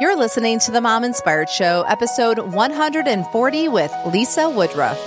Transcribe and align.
You're 0.00 0.16
listening 0.16 0.58
to 0.60 0.70
the 0.70 0.80
Mom 0.80 1.04
Inspired 1.04 1.50
Show, 1.50 1.82
episode 1.86 2.38
140 2.38 3.68
with 3.68 3.92
Lisa 4.06 4.48
Woodruff. 4.48 4.98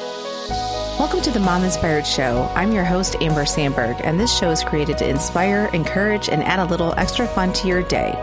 Welcome 0.99 1.21
to 1.21 1.31
the 1.31 1.39
Mom 1.39 1.63
Inspired 1.63 2.05
Show. 2.05 2.49
I'm 2.53 2.71
your 2.71 2.83
host, 2.83 3.15
Amber 3.19 3.45
Sandberg, 3.45 3.99
and 4.03 4.19
this 4.19 4.37
show 4.37 4.51
is 4.51 4.63
created 4.63 4.99
to 4.99 5.09
inspire, 5.09 5.71
encourage, 5.73 6.29
and 6.29 6.43
add 6.43 6.59
a 6.59 6.65
little 6.65 6.93
extra 6.97 7.27
fun 7.27 7.51
to 7.53 7.67
your 7.67 7.81
day. 7.81 8.13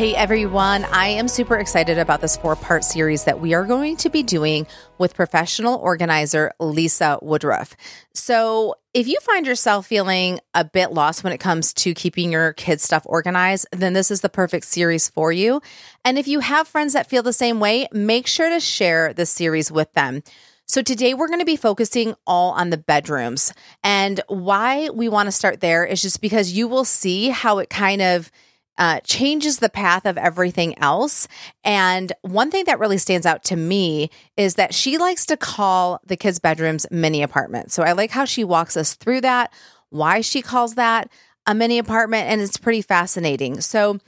Hey 0.00 0.16
everyone, 0.16 0.86
I 0.86 1.08
am 1.08 1.28
super 1.28 1.58
excited 1.58 1.98
about 1.98 2.22
this 2.22 2.38
four 2.38 2.56
part 2.56 2.84
series 2.84 3.24
that 3.24 3.38
we 3.38 3.52
are 3.52 3.66
going 3.66 3.98
to 3.98 4.08
be 4.08 4.22
doing 4.22 4.66
with 4.96 5.12
professional 5.12 5.76
organizer 5.76 6.52
Lisa 6.58 7.18
Woodruff. 7.20 7.76
So, 8.14 8.76
if 8.94 9.06
you 9.06 9.18
find 9.20 9.46
yourself 9.46 9.86
feeling 9.86 10.40
a 10.54 10.64
bit 10.64 10.92
lost 10.92 11.22
when 11.22 11.34
it 11.34 11.38
comes 11.38 11.74
to 11.74 11.92
keeping 11.92 12.32
your 12.32 12.54
kids' 12.54 12.82
stuff 12.82 13.02
organized, 13.04 13.66
then 13.72 13.92
this 13.92 14.10
is 14.10 14.22
the 14.22 14.30
perfect 14.30 14.64
series 14.64 15.10
for 15.10 15.32
you. 15.32 15.60
And 16.02 16.18
if 16.18 16.26
you 16.26 16.40
have 16.40 16.66
friends 16.66 16.94
that 16.94 17.10
feel 17.10 17.22
the 17.22 17.34
same 17.34 17.60
way, 17.60 17.86
make 17.92 18.26
sure 18.26 18.48
to 18.48 18.58
share 18.58 19.12
this 19.12 19.28
series 19.28 19.70
with 19.70 19.92
them. 19.92 20.22
So, 20.64 20.80
today 20.80 21.12
we're 21.12 21.28
going 21.28 21.40
to 21.40 21.44
be 21.44 21.56
focusing 21.56 22.14
all 22.26 22.52
on 22.52 22.70
the 22.70 22.78
bedrooms. 22.78 23.52
And 23.84 24.22
why 24.28 24.88
we 24.88 25.10
want 25.10 25.26
to 25.26 25.32
start 25.32 25.60
there 25.60 25.84
is 25.84 26.00
just 26.00 26.22
because 26.22 26.52
you 26.52 26.68
will 26.68 26.86
see 26.86 27.28
how 27.28 27.58
it 27.58 27.68
kind 27.68 28.00
of 28.00 28.32
uh, 28.80 28.98
changes 29.00 29.58
the 29.58 29.68
path 29.68 30.06
of 30.06 30.16
everything 30.16 30.76
else. 30.78 31.28
And 31.62 32.12
one 32.22 32.50
thing 32.50 32.64
that 32.64 32.78
really 32.78 32.96
stands 32.96 33.26
out 33.26 33.44
to 33.44 33.56
me 33.56 34.08
is 34.38 34.54
that 34.54 34.72
she 34.72 34.96
likes 34.96 35.26
to 35.26 35.36
call 35.36 36.00
the 36.06 36.16
kids' 36.16 36.38
bedrooms 36.38 36.86
mini 36.90 37.22
apartments. 37.22 37.74
So 37.74 37.82
I 37.82 37.92
like 37.92 38.10
how 38.10 38.24
she 38.24 38.42
walks 38.42 38.78
us 38.78 38.94
through 38.94 39.20
that, 39.20 39.52
why 39.90 40.22
she 40.22 40.40
calls 40.40 40.76
that 40.76 41.12
a 41.46 41.54
mini 41.54 41.78
apartment, 41.78 42.30
and 42.30 42.40
it's 42.40 42.56
pretty 42.56 42.80
fascinating. 42.80 43.60
So 43.60 43.98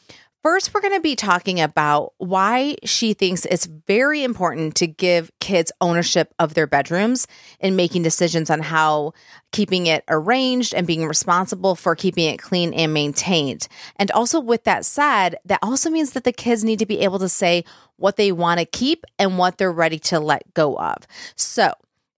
First, 0.43 0.75
we're 0.75 0.81
going 0.81 0.95
to 0.95 1.01
be 1.01 1.15
talking 1.15 1.61
about 1.61 2.15
why 2.19 2.75
she 2.83 3.15
thinks 3.15 3.45
it's 3.45 3.67
very 3.67 4.25
important 4.25 4.75
to 4.77 4.89
give 4.89 5.31
kids 5.39 5.71
ownership 5.81 6.35
of 6.41 6.55
their 6.55 6.67
bedrooms 6.67 7.29
and 7.61 7.77
making 7.77 8.03
decisions 8.03 8.51
on 8.51 8.59
how 8.59 9.13
keeping 9.53 9.87
it 9.87 10.03
arranged 10.09 10.75
and 10.75 10.85
being 10.85 11.07
responsible 11.07 11.77
for 11.77 11.95
keeping 11.95 12.29
it 12.29 12.41
clean 12.41 12.75
and 12.75 12.93
maintained. 12.93 13.69
And 13.95 14.11
also, 14.11 14.41
with 14.41 14.65
that 14.65 14.85
said, 14.85 15.37
that 15.45 15.61
also 15.63 15.91
means 15.91 16.11
that 16.11 16.25
the 16.25 16.33
kids 16.33 16.65
need 16.65 16.81
to 16.81 16.87
be 16.87 17.01
able 17.01 17.21
to 17.21 17.29
say 17.29 17.65
what 17.97 18.17
they 18.17 18.33
want 18.33 18.59
to 18.59 18.67
keep 18.67 19.05
and 19.21 19.39
what 19.39 19.59
they're 19.59 19.71
ready 19.71 20.01
to 20.01 20.19
let 20.19 20.55
go 20.55 20.77
of. 20.77 21.07
So, 21.37 21.73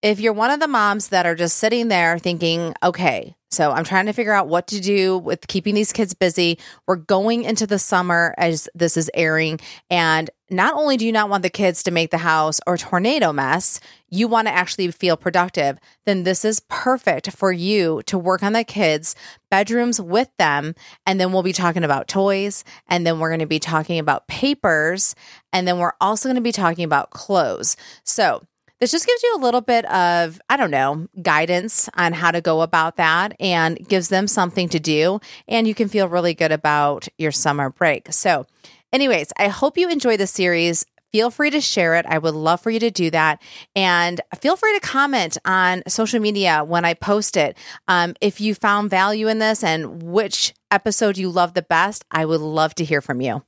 if 0.04 0.20
you're 0.20 0.34
one 0.34 0.50
of 0.50 0.60
the 0.60 0.68
moms 0.68 1.08
that 1.08 1.24
are 1.24 1.34
just 1.34 1.56
sitting 1.56 1.88
there 1.88 2.18
thinking, 2.18 2.74
okay, 2.82 3.34
so 3.50 3.70
I'm 3.70 3.84
trying 3.84 4.04
to 4.04 4.12
figure 4.12 4.34
out 4.34 4.48
what 4.48 4.66
to 4.66 4.78
do 4.78 5.16
with 5.16 5.46
keeping 5.46 5.74
these 5.74 5.94
kids 5.94 6.12
busy. 6.12 6.58
We're 6.86 6.96
going 6.96 7.44
into 7.44 7.66
the 7.66 7.78
summer 7.78 8.34
as 8.36 8.68
this 8.74 8.98
is 8.98 9.10
airing. 9.14 9.60
And 9.88 10.28
not 10.50 10.74
only 10.74 10.98
do 10.98 11.06
you 11.06 11.12
not 11.12 11.30
want 11.30 11.42
the 11.42 11.48
kids 11.48 11.84
to 11.84 11.90
make 11.90 12.10
the 12.10 12.18
house 12.18 12.60
or 12.66 12.76
tornado 12.76 13.32
mess, 13.32 13.80
you 14.10 14.28
want 14.28 14.46
to 14.46 14.52
actually 14.52 14.90
feel 14.90 15.16
productive, 15.16 15.78
then 16.04 16.24
this 16.24 16.44
is 16.44 16.60
perfect 16.68 17.30
for 17.30 17.50
you 17.50 18.02
to 18.04 18.18
work 18.18 18.42
on 18.42 18.52
the 18.52 18.62
kids' 18.62 19.16
bedrooms 19.50 20.02
with 20.02 20.28
them. 20.36 20.74
And 21.06 21.18
then 21.18 21.32
we'll 21.32 21.42
be 21.42 21.54
talking 21.54 21.82
about 21.82 22.08
toys. 22.08 22.62
And 22.88 23.06
then 23.06 23.20
we're 23.20 23.30
going 23.30 23.40
to 23.40 23.46
be 23.46 23.58
talking 23.58 23.98
about 23.98 24.28
papers. 24.28 25.14
And 25.50 25.66
then 25.66 25.78
we're 25.78 25.94
also 25.98 26.28
going 26.28 26.36
to 26.36 26.42
be 26.42 26.52
talking 26.52 26.84
about 26.84 27.08
clothes. 27.08 27.78
So 28.04 28.42
this 28.84 28.90
just 28.90 29.06
gives 29.06 29.22
you 29.22 29.36
a 29.36 29.40
little 29.40 29.62
bit 29.62 29.86
of, 29.86 30.38
I 30.50 30.58
don't 30.58 30.70
know, 30.70 31.08
guidance 31.22 31.88
on 31.96 32.12
how 32.12 32.30
to 32.30 32.42
go 32.42 32.60
about 32.60 32.96
that 32.96 33.34
and 33.40 33.78
gives 33.88 34.10
them 34.10 34.28
something 34.28 34.68
to 34.68 34.78
do. 34.78 35.20
And 35.48 35.66
you 35.66 35.74
can 35.74 35.88
feel 35.88 36.06
really 36.06 36.34
good 36.34 36.52
about 36.52 37.08
your 37.16 37.32
summer 37.32 37.70
break. 37.70 38.12
So, 38.12 38.44
anyways, 38.92 39.32
I 39.38 39.48
hope 39.48 39.78
you 39.78 39.88
enjoy 39.88 40.18
the 40.18 40.26
series. 40.26 40.84
Feel 41.12 41.30
free 41.30 41.48
to 41.48 41.62
share 41.62 41.94
it. 41.94 42.04
I 42.04 42.18
would 42.18 42.34
love 42.34 42.60
for 42.60 42.70
you 42.70 42.80
to 42.80 42.90
do 42.90 43.10
that. 43.12 43.40
And 43.74 44.20
feel 44.42 44.54
free 44.54 44.78
to 44.78 44.86
comment 44.86 45.38
on 45.46 45.82
social 45.88 46.20
media 46.20 46.62
when 46.62 46.84
I 46.84 46.92
post 46.92 47.38
it. 47.38 47.56
Um, 47.88 48.12
if 48.20 48.38
you 48.38 48.54
found 48.54 48.90
value 48.90 49.28
in 49.28 49.38
this 49.38 49.64
and 49.64 50.02
which 50.02 50.52
episode 50.70 51.16
you 51.16 51.30
love 51.30 51.54
the 51.54 51.62
best, 51.62 52.04
I 52.10 52.26
would 52.26 52.42
love 52.42 52.74
to 52.74 52.84
hear 52.84 53.00
from 53.00 53.22
you. 53.22 53.44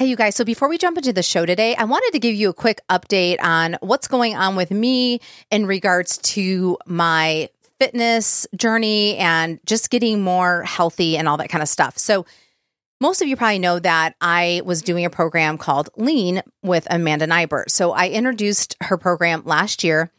Hey, 0.00 0.06
you 0.06 0.16
guys. 0.16 0.34
So 0.34 0.46
before 0.46 0.70
we 0.70 0.78
jump 0.78 0.96
into 0.96 1.12
the 1.12 1.22
show 1.22 1.44
today, 1.44 1.76
I 1.76 1.84
wanted 1.84 2.12
to 2.12 2.18
give 2.18 2.34
you 2.34 2.48
a 2.48 2.54
quick 2.54 2.80
update 2.88 3.36
on 3.42 3.76
what's 3.82 4.08
going 4.08 4.34
on 4.34 4.56
with 4.56 4.70
me 4.70 5.20
in 5.50 5.66
regards 5.66 6.16
to 6.16 6.78
my 6.86 7.50
fitness 7.78 8.46
journey 8.56 9.18
and 9.18 9.60
just 9.66 9.90
getting 9.90 10.22
more 10.22 10.62
healthy 10.62 11.18
and 11.18 11.28
all 11.28 11.36
that 11.36 11.50
kind 11.50 11.60
of 11.60 11.68
stuff. 11.68 11.98
So, 11.98 12.24
most 12.98 13.20
of 13.20 13.28
you 13.28 13.36
probably 13.36 13.58
know 13.58 13.78
that 13.78 14.14
I 14.22 14.62
was 14.64 14.80
doing 14.80 15.04
a 15.04 15.10
program 15.10 15.58
called 15.58 15.90
Lean 15.98 16.40
with 16.62 16.86
Amanda 16.88 17.26
Nighbert. 17.26 17.70
So, 17.70 17.92
I 17.92 18.08
introduced 18.08 18.76
her 18.80 18.96
program 18.96 19.42
last 19.44 19.84
year. 19.84 20.10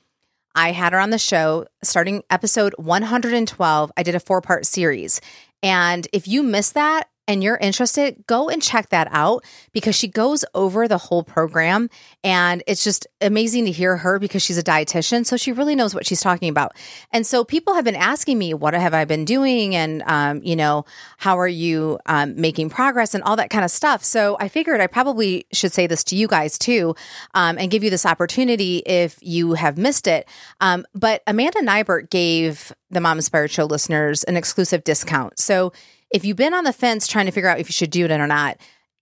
I 0.53 0.73
had 0.73 0.93
her 0.93 0.99
on 0.99 1.09
the 1.09 1.17
show 1.17 1.65
starting 1.81 2.21
episode 2.29 2.75
112. 2.77 3.91
I 3.97 4.03
did 4.03 4.13
a 4.13 4.19
four 4.19 4.41
part 4.41 4.67
series. 4.67 5.21
And 5.63 6.07
if 6.13 6.27
you 6.27 6.43
missed 6.43 6.75
that, 6.75 7.07
and 7.31 7.41
you're 7.41 7.55
interested, 7.55 8.25
go 8.27 8.49
and 8.49 8.61
check 8.61 8.89
that 8.89 9.07
out 9.09 9.45
because 9.71 9.95
she 9.95 10.09
goes 10.09 10.43
over 10.53 10.85
the 10.85 10.97
whole 10.97 11.23
program. 11.23 11.89
And 12.25 12.61
it's 12.67 12.83
just 12.83 13.07
amazing 13.21 13.63
to 13.65 13.71
hear 13.71 13.95
her 13.95 14.19
because 14.19 14.43
she's 14.43 14.57
a 14.57 14.63
dietitian. 14.63 15.25
So 15.25 15.37
she 15.37 15.53
really 15.53 15.73
knows 15.73 15.95
what 15.95 16.05
she's 16.05 16.19
talking 16.19 16.49
about. 16.49 16.75
And 17.09 17.25
so 17.25 17.45
people 17.45 17.73
have 17.73 17.85
been 17.85 17.95
asking 17.95 18.37
me, 18.37 18.53
what 18.53 18.73
have 18.73 18.93
I 18.93 19.05
been 19.05 19.23
doing? 19.23 19.73
And, 19.77 20.03
um, 20.07 20.43
you 20.43 20.57
know, 20.57 20.83
how 21.19 21.39
are 21.39 21.47
you 21.47 21.99
um, 22.05 22.35
making 22.35 22.69
progress 22.69 23.13
and 23.15 23.23
all 23.23 23.37
that 23.37 23.49
kind 23.49 23.63
of 23.63 23.71
stuff. 23.71 24.03
So 24.03 24.35
I 24.41 24.49
figured 24.49 24.81
I 24.81 24.87
probably 24.87 25.45
should 25.53 25.71
say 25.71 25.87
this 25.87 26.03
to 26.05 26.17
you 26.17 26.27
guys 26.27 26.57
too 26.57 26.95
um, 27.33 27.57
and 27.57 27.71
give 27.71 27.81
you 27.81 27.89
this 27.89 28.05
opportunity 28.05 28.79
if 28.79 29.17
you 29.21 29.53
have 29.53 29.77
missed 29.77 30.05
it. 30.05 30.27
Um, 30.59 30.85
but 30.93 31.23
Amanda 31.27 31.61
Nighbert 31.61 32.09
gave 32.09 32.73
the 32.89 32.99
Mom 32.99 33.17
Inspired 33.17 33.51
Show 33.51 33.63
listeners 33.63 34.25
an 34.25 34.35
exclusive 34.35 34.83
discount. 34.83 35.39
So 35.39 35.71
if 36.11 36.25
you've 36.25 36.37
been 36.37 36.53
on 36.53 36.63
the 36.63 36.73
fence 36.73 37.07
trying 37.07 37.25
to 37.25 37.31
figure 37.31 37.49
out 37.49 37.59
if 37.59 37.67
you 37.69 37.73
should 37.73 37.91
do 37.91 38.05
it 38.05 38.11
or 38.11 38.27
not, 38.27 38.57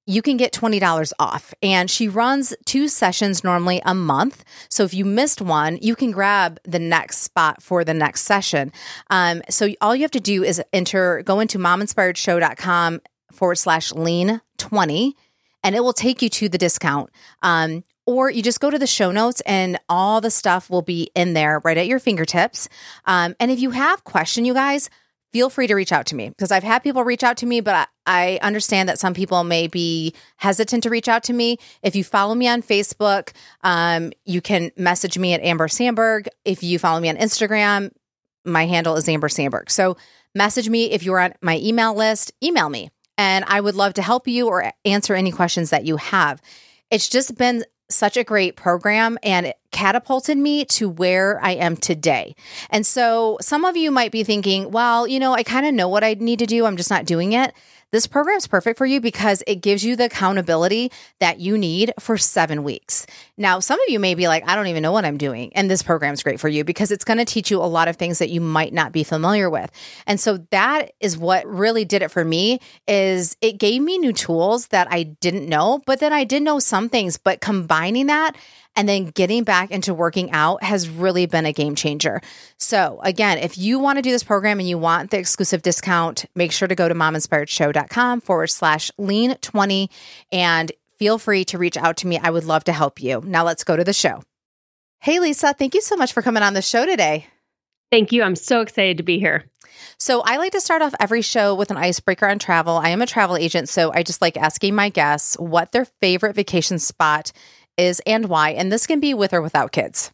you 0.10 0.24
can 0.24 0.38
get 0.38 0.52
$20 0.52 1.14
off. 1.20 1.54
And 1.62 1.90
she 1.90 2.08
runs 2.08 2.56
two 2.66 2.88
sessions 2.88 3.44
normally 3.44 3.80
a 3.86 3.94
month. 3.94 4.44
So 4.70 4.84
if 4.84 4.92
you 4.92 5.06
missed 5.06 5.40
one, 5.40 5.78
you 5.82 5.96
can 5.96 6.12
grab 6.12 6.60
the 6.64 6.80
next 6.80 7.20
spot 7.20 7.62
for 7.62 7.84
the 7.84 7.94
next 7.94 8.22
session. 8.22 8.72
Um, 9.12 9.44
so 9.50 9.70
all 9.82 9.96
you 9.96 10.02
have 10.02 10.12
to 10.12 10.20
do 10.20 10.44
is 10.44 10.62
enter, 10.74 11.22
go 11.24 11.40
into 11.40 11.60
mominspiredshow.com 11.60 13.02
forward 13.32 13.56
slash 13.56 13.92
lean 13.92 14.42
20, 14.58 15.16
and 15.64 15.76
it 15.76 15.82
will 15.82 15.94
take 15.94 16.24
you 16.24 16.30
to 16.30 16.50
the 16.50 16.58
discount. 16.58 17.12
Um, 17.44 17.84
or 18.08 18.32
you 18.32 18.42
just 18.42 18.60
go 18.60 18.72
to 18.72 18.80
the 18.80 18.88
show 18.88 19.12
notes 19.12 19.42
and 19.42 19.80
all 19.88 20.22
the 20.22 20.32
stuff 20.32 20.72
will 20.72 20.82
be 20.82 21.12
in 21.14 21.34
there 21.34 21.62
right 21.64 21.78
at 21.78 21.86
your 21.86 22.00
fingertips. 22.00 22.68
Um, 23.06 23.36
and 23.40 23.52
if 23.52 23.60
you 23.60 23.70
have 23.70 24.04
question, 24.04 24.46
you 24.46 24.56
guys, 24.56 24.90
feel 25.32 25.50
free 25.50 25.68
to 25.68 25.76
reach 25.76 25.92
out 25.92 26.06
to 26.08 26.16
me 26.16 26.30
because 26.30 26.52
I've 26.52 26.64
had 26.64 26.80
people 26.80 27.04
reach 27.04 27.24
out 27.24 27.38
to 27.38 27.46
me, 27.46 27.62
but 27.62 27.88
I 28.06 28.40
understand 28.42 28.90
that 28.90 29.00
some 29.00 29.14
people 29.14 29.44
may 29.44 29.68
be 29.68 30.14
hesitant 30.38 30.84
to 30.84 30.90
reach 30.90 31.08
out 31.08 31.24
to 31.24 31.34
me. 31.34 31.58
If 31.84 31.96
you 31.96 32.04
follow 32.04 32.36
me 32.36 32.48
on 32.48 32.62
Facebook, 32.62 33.32
um, 33.64 34.12
you 34.26 34.42
can 34.42 34.72
message 34.78 35.18
me 35.18 35.34
at 35.34 35.42
Amber 35.42 35.68
Sandberg. 35.68 36.28
If 36.46 36.64
you 36.64 36.80
follow 36.80 37.00
me 37.00 37.10
on 37.10 37.18
Instagram, 37.18 37.92
my 38.46 38.66
handle 38.66 38.96
is 38.96 39.08
Amber 39.08 39.30
Sandberg. 39.30 39.70
So 39.70 39.98
message 40.34 40.70
me 40.70 40.92
if 40.92 41.04
you're 41.04 41.20
on 41.20 41.34
my 41.42 41.58
email 41.60 41.94
list, 41.94 42.32
email 42.44 42.70
me, 42.70 42.90
and 43.18 43.46
I 43.48 43.62
would 43.62 43.76
love 43.76 43.94
to 43.96 44.02
help 44.02 44.28
you 44.28 44.48
or 44.48 44.72
answer 44.86 45.14
any 45.14 45.32
questions 45.32 45.70
that 45.70 45.86
you 45.86 45.98
have. 45.98 46.42
It's 46.90 47.10
just 47.10 47.38
been 47.38 47.64
such 47.90 48.18
a 48.18 48.24
great 48.24 48.56
program 48.56 49.18
and 49.24 49.48
it 49.48 49.58
catapulted 49.72 50.38
me 50.38 50.66
to 50.66 50.90
where 50.90 51.44
I 51.44 51.52
am 51.52 51.76
today. 51.76 52.36
And 52.70 52.86
so 52.86 53.38
some 53.42 53.66
of 53.66 53.78
you 53.78 53.92
might 53.92 54.12
be 54.12 54.24
thinking, 54.24 54.72
well, 54.72 55.08
you 55.08 55.20
know, 55.20 55.34
I 55.34 55.44
kind 55.44 55.66
of 55.66 55.74
know 55.74 55.88
what 55.88 56.04
I 56.04 56.16
need 56.16 56.40
to 56.40 56.46
do. 56.46 56.66
I'm 56.66 56.78
just 56.78 56.90
not 56.90 57.06
doing 57.06 57.34
it. 57.34 57.54
This 57.92 58.06
program 58.06 58.38
is 58.38 58.46
perfect 58.46 58.78
for 58.78 58.86
you 58.86 59.02
because 59.02 59.42
it 59.48 59.56
gives 59.56 59.84
you 59.84 59.96
the 59.96 60.06
accountability 60.06 60.92
that 61.20 61.40
you 61.40 61.58
need 61.58 61.92
for 62.00 62.20
seven 62.20 62.64
weeks. 62.64 63.08
Now, 63.36 63.60
some 63.60 63.80
of 63.80 63.86
you 63.88 64.00
may 64.00 64.14
be 64.14 64.28
like, 64.28 64.48
I 64.48 64.56
don't 64.56 64.68
even 64.68 64.84
know 64.84 64.92
what 64.92 65.06
I'm 65.06 65.18
doing. 65.18 65.52
And 65.56 65.72
this 65.72 65.82
program 65.82 66.14
is 66.14 66.22
great 66.22 66.40
for 66.40 66.50
you 66.50 66.64
because 66.64 66.92
it's 66.92 67.04
going 67.04 67.18
to 67.18 67.26
teach 67.26 67.50
you 67.50 67.58
a 67.58 67.66
lot 67.66 67.88
of 67.88 67.96
things 67.96 68.20
that 68.20 68.30
you 68.30 68.42
might 68.42 68.74
not 68.74 68.92
be 68.92 69.04
familiar 69.04 69.50
with. 69.50 69.72
And 70.06 70.20
so 70.20 70.38
that 70.52 70.92
is 71.00 71.18
what 71.18 71.48
really 71.48 71.84
did 71.84 72.04
it 72.04 72.12
for 72.12 72.24
me 72.24 72.60
is 72.88 73.36
it 73.42 73.58
gave 73.58 73.82
me 73.82 73.98
new 73.98 74.14
tools 74.14 74.68
that 74.68 74.88
I 74.92 75.02
didn't 75.02 75.50
know, 75.50 75.82
but 75.88 76.00
then 76.00 76.14
I 76.14 76.26
did 76.26 76.44
know 76.44 76.60
some 76.60 76.90
things, 76.90 77.18
but 77.18 77.42
combining 77.42 78.06
that 78.06 78.36
and 78.80 78.88
then 78.88 79.08
getting 79.08 79.44
back 79.44 79.72
into 79.72 79.94
working 79.94 80.32
out 80.32 80.64
has 80.64 80.88
really 80.88 81.26
been 81.26 81.46
a 81.46 81.52
game 81.52 81.76
changer. 81.76 82.22
So, 82.58 83.02
again, 83.04 83.38
if 83.38 83.58
you 83.58 83.78
want 83.78 83.98
to 83.98 84.02
do 84.02 84.10
this 84.10 84.24
program 84.24 84.58
and 84.58 84.70
you 84.70 84.78
want 84.78 85.12
the 85.12 85.18
exclusive 85.18 85.62
discount, 85.62 86.24
make 86.34 86.54
sure 86.54 86.66
to 86.66 86.76
go 86.76 86.88
to 86.88 86.96
mominspiredshow.com 86.96 88.22
forward 88.22 88.48
slash 88.48 88.90
lean 88.98 89.36
20 89.36 89.90
and 90.32 90.72
feel 90.98 91.18
free 91.18 91.44
to 91.44 91.58
reach 91.58 91.76
out 91.76 91.98
to 91.98 92.08
me. 92.08 92.20
I 92.20 92.30
would 92.30 92.46
love 92.46 92.64
to 92.64 92.72
help 92.72 93.04
you. 93.04 93.22
Now, 93.26 93.44
let's 93.44 93.66
go 93.66 93.76
to 93.76 93.84
the 93.84 93.92
show. 93.92 94.24
Hey, 95.00 95.20
Lisa, 95.20 95.52
thank 95.52 95.76
you 95.76 95.82
so 95.82 95.98
much 95.98 96.14
for 96.14 96.22
coming 96.22 96.42
on 96.42 96.54
the 96.54 96.62
show 96.62 96.86
today. 96.86 97.28
Thank 97.92 98.14
you. 98.14 98.24
I'm 98.24 98.38
so 98.38 98.62
excited 98.62 98.96
to 98.96 99.04
be 99.04 99.20
here. 99.20 99.44
So, 99.98 100.22
I 100.22 100.38
like 100.38 100.54
to 100.54 100.62
start 100.62 100.82
off 100.82 100.96
every 101.02 101.22
show 101.22 101.54
with 101.54 101.70
an 101.70 101.76
icebreaker 101.78 102.30
on 102.30 102.40
travel. 102.40 102.78
I 102.78 102.90
am 102.90 103.02
a 103.02 103.06
travel 103.06 103.36
agent, 103.36 103.68
so 103.68 103.92
I 103.94 104.04
just 104.04 104.22
like 104.22 104.38
asking 104.38 104.74
my 104.74 104.88
guests 104.88 105.36
what 105.38 105.74
their 105.74 105.84
favorite 105.84 106.38
vacation 106.38 106.80
spot 106.80 107.34
is 107.80 108.02
and 108.06 108.28
why. 108.28 108.52
And 108.52 108.72
this 108.72 108.86
can 108.86 109.00
be 109.00 109.14
with 109.14 109.34
or 109.34 109.42
without 109.42 109.72
kids. 109.72 110.12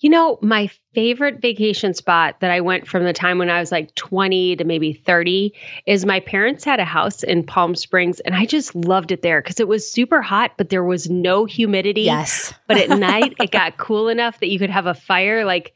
You 0.00 0.10
know, 0.10 0.38
my 0.42 0.68
favorite 0.92 1.40
vacation 1.40 1.94
spot 1.94 2.40
that 2.40 2.50
I 2.50 2.60
went 2.60 2.86
from 2.86 3.04
the 3.04 3.14
time 3.14 3.38
when 3.38 3.48
I 3.48 3.60
was 3.60 3.72
like 3.72 3.94
20 3.94 4.56
to 4.56 4.64
maybe 4.64 4.92
30 4.92 5.54
is 5.86 6.04
my 6.04 6.20
parents 6.20 6.64
had 6.64 6.80
a 6.80 6.84
house 6.84 7.22
in 7.22 7.44
Palm 7.44 7.74
Springs 7.74 8.20
and 8.20 8.34
I 8.34 8.44
just 8.44 8.74
loved 8.74 9.10
it 9.10 9.22
there 9.22 9.40
because 9.40 9.58
it 9.58 9.68
was 9.68 9.90
super 9.90 10.20
hot, 10.20 10.52
but 10.58 10.68
there 10.68 10.84
was 10.84 11.08
no 11.08 11.46
humidity. 11.46 12.02
Yes. 12.02 12.52
but 12.66 12.76
at 12.76 12.90
night, 12.98 13.34
it 13.40 13.50
got 13.50 13.78
cool 13.78 14.08
enough 14.08 14.38
that 14.40 14.48
you 14.48 14.58
could 14.58 14.70
have 14.70 14.86
a 14.86 14.94
fire. 14.94 15.46
Like, 15.46 15.72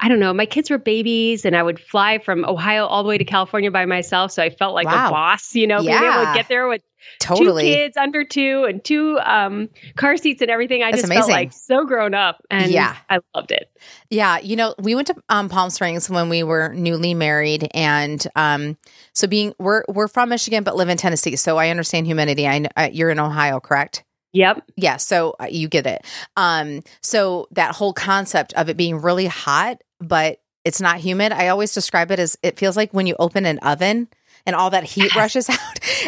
I 0.00 0.08
don't 0.08 0.18
know, 0.20 0.34
my 0.34 0.46
kids 0.46 0.70
were 0.70 0.78
babies 0.78 1.44
and 1.44 1.56
I 1.56 1.62
would 1.62 1.78
fly 1.80 2.18
from 2.18 2.44
Ohio 2.44 2.84
all 2.86 3.02
the 3.02 3.08
way 3.08 3.16
to 3.16 3.24
California 3.24 3.70
by 3.70 3.86
myself. 3.86 4.32
So 4.32 4.42
I 4.42 4.50
felt 4.50 4.74
like 4.74 4.86
Wow. 4.86 5.08
a 5.08 5.10
boss, 5.10 5.54
you 5.54 5.66
know, 5.66 5.80
being 5.80 5.94
able 5.94 6.26
to 6.26 6.32
get 6.34 6.48
there 6.48 6.68
with 6.68 6.82
Totally. 7.20 7.62
two 7.62 7.68
kids 7.68 7.96
under 7.96 8.24
two 8.24 8.64
and 8.68 8.82
two 8.84 9.18
um, 9.20 9.68
car 9.96 10.16
seats 10.16 10.42
and 10.42 10.50
everything. 10.50 10.82
I 10.82 10.90
That's 10.90 11.02
just 11.02 11.12
felt 11.12 11.30
like 11.30 11.52
so 11.52 11.84
grown 11.86 12.12
up 12.12 12.42
and 12.50 12.70
Yeah. 12.72 12.96
I 13.08 13.20
loved 13.34 13.52
it. 13.52 13.70
Yeah, 14.10 14.38
you 14.40 14.56
know, 14.56 14.74
we 14.78 14.94
went 14.94 15.06
to 15.08 15.16
um, 15.28 15.48
Palm 15.48 15.70
Springs 15.70 16.10
when 16.10 16.28
we 16.28 16.42
were 16.42 16.72
newly 16.74 17.14
married, 17.14 17.68
and 17.74 18.26
um, 18.34 18.76
so 19.12 19.26
being 19.26 19.54
we're 19.58 19.84
we're 19.88 20.08
from 20.08 20.30
Michigan 20.30 20.64
but 20.64 20.76
live 20.76 20.88
in 20.88 20.96
Tennessee, 20.96 21.36
so 21.36 21.56
I 21.58 21.68
understand 21.70 22.06
humidity. 22.06 22.46
I 22.48 22.66
uh, 22.76 22.88
you're 22.92 23.10
in 23.10 23.20
Ohio, 23.20 23.60
correct? 23.60 24.02
Yep. 24.32 24.64
Yeah, 24.76 24.96
so 24.96 25.36
uh, 25.38 25.46
you 25.48 25.68
get 25.68 25.86
it. 25.86 26.04
Um, 26.36 26.82
so 27.02 27.46
that 27.52 27.74
whole 27.76 27.92
concept 27.92 28.52
of 28.54 28.68
it 28.68 28.76
being 28.76 28.96
really 29.00 29.26
hot, 29.26 29.80
but 30.00 30.40
it's 30.64 30.80
not 30.80 30.98
humid. 30.98 31.32
I 31.32 31.48
always 31.48 31.74
describe 31.74 32.10
it 32.10 32.18
as 32.18 32.38
it 32.42 32.58
feels 32.58 32.76
like 32.76 32.92
when 32.92 33.06
you 33.06 33.16
open 33.18 33.44
an 33.46 33.58
oven 33.58 34.08
and 34.46 34.56
all 34.56 34.70
that 34.70 34.84
heat 34.84 35.14
rushes 35.16 35.48
out, 35.50 35.58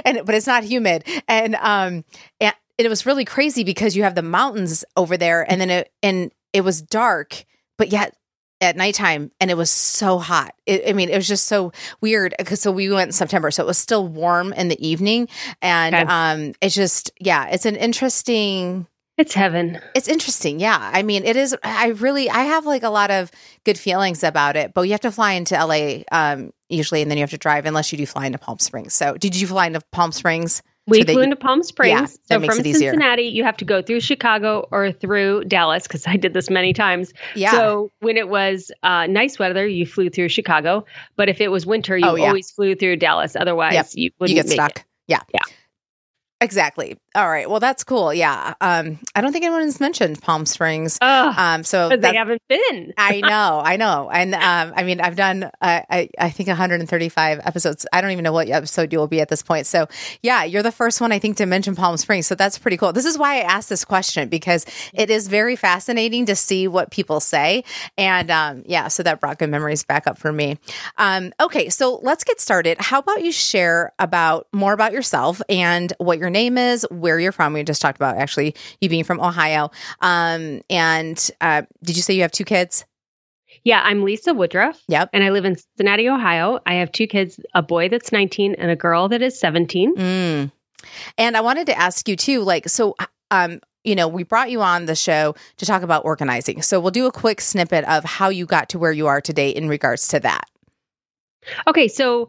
and 0.05 0.23
but 0.25 0.35
it's 0.35 0.47
not 0.47 0.65
humid. 0.65 1.05
And 1.29 1.55
um, 1.57 2.05
and 2.41 2.55
it 2.79 2.89
was 2.89 3.07
really 3.07 3.25
crazy 3.25 3.65
because 3.65 3.97
you 3.97 4.03
have 4.03 4.15
the 4.15 4.23
mountains 4.23 4.85
over 4.97 5.17
there, 5.17 5.51
and 5.51 5.61
then 5.61 5.71
it 5.71 5.93
and 6.03 6.33
it 6.53 6.63
was 6.63 6.81
dark, 6.83 7.45
but 7.79 7.89
yet 7.89 8.15
at 8.63 8.75
nighttime 8.75 9.31
and 9.39 9.51
it 9.51 9.57
was 9.57 9.71
so 9.71 10.19
hot. 10.19 10.55
It, 10.65 10.89
I 10.89 10.95
mean, 10.95 11.11
it 11.11 11.17
was 11.17 11.29
just 11.29 11.45
so 11.45 11.73
weird 12.01 12.35
because 12.39 12.61
so 12.63 12.73
we 12.73 12.89
went 12.89 13.09
in 13.09 13.13
September, 13.13 13.51
so 13.51 13.63
it 13.63 13.67
was 13.67 13.77
still 13.77 14.09
warm 14.09 14.55
in 14.55 14.69
the 14.69 14.87
evening, 14.87 15.29
and 15.61 15.95
Okay. 15.95 16.05
um, 16.09 16.53
it's 16.63 16.75
just 16.75 17.11
yeah, 17.21 17.49
it's 17.49 17.67
an 17.67 17.77
interesting. 17.77 18.87
It's 19.19 19.33
heaven. 19.35 19.81
It's 19.95 20.09
interesting, 20.09 20.61
yeah. 20.61 20.79
I 20.93 21.03
mean, 21.03 21.25
it 21.25 21.37
is. 21.37 21.57
I 21.63 21.89
really, 21.89 22.29
I 22.29 22.43
have 22.45 22.67
like 22.67 22.83
a 22.83 22.91
lot 22.91 23.11
of 23.11 23.31
good 23.65 23.79
feelings 23.79 24.23
about 24.23 24.57
it, 24.57 24.75
but 24.75 24.83
you 24.83 24.91
have 24.91 25.01
to 25.01 25.11
fly 25.13 25.33
into 25.33 25.55
LA 25.55 26.03
um, 26.13 26.53
usually, 26.69 27.01
and 27.01 27.11
then 27.11 27.17
you 27.17 27.23
have 27.23 27.31
to 27.31 27.39
drive 27.39 27.65
unless 27.65 27.93
you 27.93 27.99
do 27.99 28.05
fly 28.05 28.27
into 28.27 28.39
Palm 28.39 28.59
Springs. 28.59 28.93
So, 28.93 29.15
did 29.17 29.35
you 29.35 29.47
fly 29.47 29.67
into 29.69 29.81
Palm 29.91 30.13
Springs? 30.13 30.63
We 30.89 31.01
So 31.03 31.15
flew 31.15 31.23
into 31.23 31.35
Palm 31.35 31.63
Springs. 31.65 32.13
that 32.29 32.35
so 32.35 32.39
makes 32.39 32.55
from 32.55 32.61
it 32.65 32.69
easier. 32.69 32.91
Cincinnati, 32.93 33.23
you 33.25 33.43
have 33.43 33.57
to 33.57 33.65
go 33.65 33.83
through 33.83 34.01
Chicago 34.01 34.69
or 34.71 34.93
through 34.93 35.45
Dallas 35.45 35.83
because 35.85 36.07
I 36.07 36.17
did 36.17 36.33
this 36.33 36.49
many 36.49 36.73
times. 36.75 37.13
Yeah, 37.35 37.51
So 37.53 37.91
when 38.01 38.17
it 38.17 38.29
was 38.29 38.71
uh, 38.85 39.07
nice 39.09 39.37
weather, 39.39 39.67
you 39.67 39.85
flew 39.85 40.11
through 40.11 40.29
Chicago. 40.29 40.85
But 41.17 41.29
if 41.29 41.41
it 41.41 41.49
was 41.49 41.67
winter, 41.67 41.97
you 41.99 42.07
Oh, 42.07 42.15
yeah. 42.15 42.27
always 42.29 42.53
flew 42.53 42.77
through 42.77 42.97
Dallas. 42.99 43.35
Otherwise, 43.35 43.73
Yep. 43.75 43.87
you 43.95 44.03
you 44.05 44.11
wouldn't 44.21 44.37
get 44.37 44.49
stuck. 44.49 44.77
it. 44.79 44.85
Yeah, 45.09 45.21
Yeah. 45.35 45.41
Exactly. 46.41 46.99
All 47.15 47.29
right. 47.29 47.49
Well, 47.49 47.61
that's 47.61 47.83
cool. 47.85 48.13
Yeah. 48.13 48.55
Um, 48.61 48.99
I 49.15 49.21
don't 49.21 49.33
think 49.33 49.45
anyone 49.45 49.63
has 49.63 49.81
mentioned 49.81 50.21
Palm 50.21 50.45
Springs. 50.47 50.99
Oh, 51.01 51.35
Um, 51.37 51.65
so 51.65 51.89
that- 51.89 52.01
they 52.03 52.15
haven't 52.15 52.43
been. 52.49 52.93
I 52.99 53.21
know, 53.25 53.63
I 53.65 53.77
know, 53.77 54.11
and 54.13 54.35
um, 54.35 54.73
I 54.77 54.83
mean, 54.83 55.01
I've 55.01 55.17
done, 55.17 55.45
uh, 55.45 55.51
I, 55.61 56.09
I 56.19 56.31
think 56.31 56.49
135 56.49 57.41
episodes. 57.45 57.87
I 57.93 58.01
don't 58.01 58.11
even 58.11 58.23
know 58.23 58.33
what 58.33 58.49
episode 58.49 58.93
you 58.93 58.99
will 58.99 59.07
be 59.07 59.21
at 59.21 59.29
this 59.29 59.43
point. 59.43 59.67
So, 59.67 59.87
yeah, 60.23 60.45
you're 60.45 60.63
the 60.63 60.73
first 60.73 61.01
one 61.01 61.11
I 61.13 61.19
think 61.19 61.39
to 61.39 61.47
mention 61.47 61.75
Palm 61.75 61.97
Springs. 61.97 62.27
So 62.27 62.35
that's 62.35 62.59
pretty 62.59 62.77
cool. 62.77 62.93
This 62.93 63.07
is 63.07 63.17
why 63.17 63.37
I 63.37 63.41
asked 63.41 63.69
this 63.69 63.85
question 63.85 64.29
because 64.29 64.67
it 64.93 65.11
is 65.11 65.29
very 65.29 65.57
fascinating 65.57 66.27
to 66.27 66.37
see 66.37 66.69
what 66.69 66.91
people 66.91 67.21
say, 67.21 67.65
and 67.97 68.31
um, 68.31 68.63
yeah, 68.67 68.89
so 68.89 69.03
that 69.03 69.21
brought 69.21 69.39
good 69.39 69.51
memories 69.51 69.85
back 69.85 70.07
up 70.07 70.19
for 70.19 70.33
me. 70.33 70.59
Um, 70.99 71.33
okay, 71.41 71.69
so 71.71 71.99
let's 72.03 72.25
get 72.25 72.41
started. 72.41 72.77
How 72.79 72.99
about 72.99 73.23
you 73.25 73.33
share 73.33 73.93
about 73.99 74.47
more 74.53 74.73
about 74.73 74.93
yourself 74.93 75.41
and 75.49 75.93
what 75.99 76.19
your 76.27 76.31
name 76.33 76.59
is, 76.59 76.85
where 76.91 77.21
you're 77.21 77.31
from? 77.31 77.53
We 77.53 77.63
just 77.63 77.81
talked 77.81 77.97
about 77.97 78.17
actually 78.17 78.57
you 78.81 78.89
being 78.89 79.05
from 79.05 79.21
Ohio, 79.21 79.71
um, 80.01 80.61
and 80.69 81.31
uh, 81.41 81.63
did 81.85 81.97
you 81.97 82.03
say 82.03 82.15
you 82.15 82.23
have 82.23 82.33
two 82.33 82.45
kids? 82.45 82.85
Yeah, 83.63 83.81
I'm 83.85 84.03
Lisa 84.03 84.35
Woodruff. 84.35 84.83
Yep. 84.89 85.11
And 85.13 85.23
I 85.23 85.31
live 85.31 85.45
in 85.45 85.57
Cincinnati, 85.57 86.09
Ohio. 86.09 86.59
I 86.67 86.75
have 86.75 86.91
two 86.91 87.07
kids, 87.07 87.39
a 87.55 87.63
boy 87.63 87.89
that's 87.89 88.11
19 88.11 88.57
and 88.57 88.71
a 88.73 88.77
girl 88.77 89.09
that 89.09 89.23
is 89.23 89.39
17. 89.39 89.95
Mm. 89.95 90.53
And 91.17 91.37
I 91.37 91.41
wanted 91.41 91.67
to 91.67 91.79
ask 91.79 92.09
you 92.09 92.17
too, 92.17 92.43
like, 92.43 92.69
so, 92.69 92.97
um, 93.31 93.61
you 93.85 93.95
know, 93.95 94.09
we 94.09 94.25
brought 94.25 94.51
you 94.51 94.63
on 94.63 94.87
the 94.87 94.97
show 94.97 95.37
to 95.59 95.67
talk 95.67 95.83
about 95.83 96.05
organizing. 96.05 96.61
So 96.63 96.81
we'll 96.81 96.91
do 96.91 97.07
a 97.07 97.13
quick 97.13 97.41
snippet 97.41 97.85
of 97.87 98.05
how 98.05 98.29
you 98.31 98.47
got 98.47 98.69
to 98.71 98.79
where 98.81 98.93
you 98.93 99.07
are 99.07 99.21
today 99.21 99.51
in 99.51 99.69
regards 99.69 100.09
to 100.09 100.21
that. 100.21 100.49
Okay, 101.69 101.87
so 101.87 102.29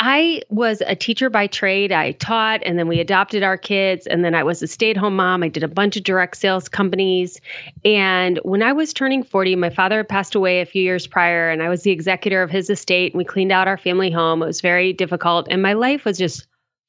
I 0.00 0.42
was 0.48 0.80
a 0.86 0.94
teacher 0.94 1.28
by 1.28 1.48
trade. 1.48 1.90
I 1.90 2.12
taught 2.12 2.62
and 2.64 2.78
then 2.78 2.86
we 2.86 3.00
adopted 3.00 3.42
our 3.42 3.58
kids. 3.58 4.06
And 4.06 4.24
then 4.24 4.32
I 4.32 4.44
was 4.44 4.62
a 4.62 4.68
stay 4.68 4.92
at 4.92 4.96
home 4.96 5.16
mom. 5.16 5.42
I 5.42 5.48
did 5.48 5.64
a 5.64 5.68
bunch 5.68 5.96
of 5.96 6.04
direct 6.04 6.36
sales 6.36 6.68
companies. 6.68 7.40
And 7.84 8.38
when 8.44 8.62
I 8.62 8.72
was 8.72 8.94
turning 8.94 9.24
40, 9.24 9.56
my 9.56 9.70
father 9.70 9.96
had 9.96 10.08
passed 10.08 10.36
away 10.36 10.60
a 10.60 10.66
few 10.66 10.84
years 10.84 11.08
prior, 11.08 11.50
and 11.50 11.64
I 11.64 11.68
was 11.68 11.82
the 11.82 11.90
executor 11.90 12.44
of 12.44 12.50
his 12.50 12.70
estate. 12.70 13.12
And 13.12 13.18
we 13.18 13.24
cleaned 13.24 13.50
out 13.50 13.66
our 13.66 13.76
family 13.76 14.12
home. 14.12 14.40
It 14.40 14.46
was 14.46 14.60
very 14.60 14.92
difficult. 14.92 15.48
And 15.50 15.62
my 15.62 15.72
life 15.72 16.04
was 16.04 16.16
just 16.16 16.46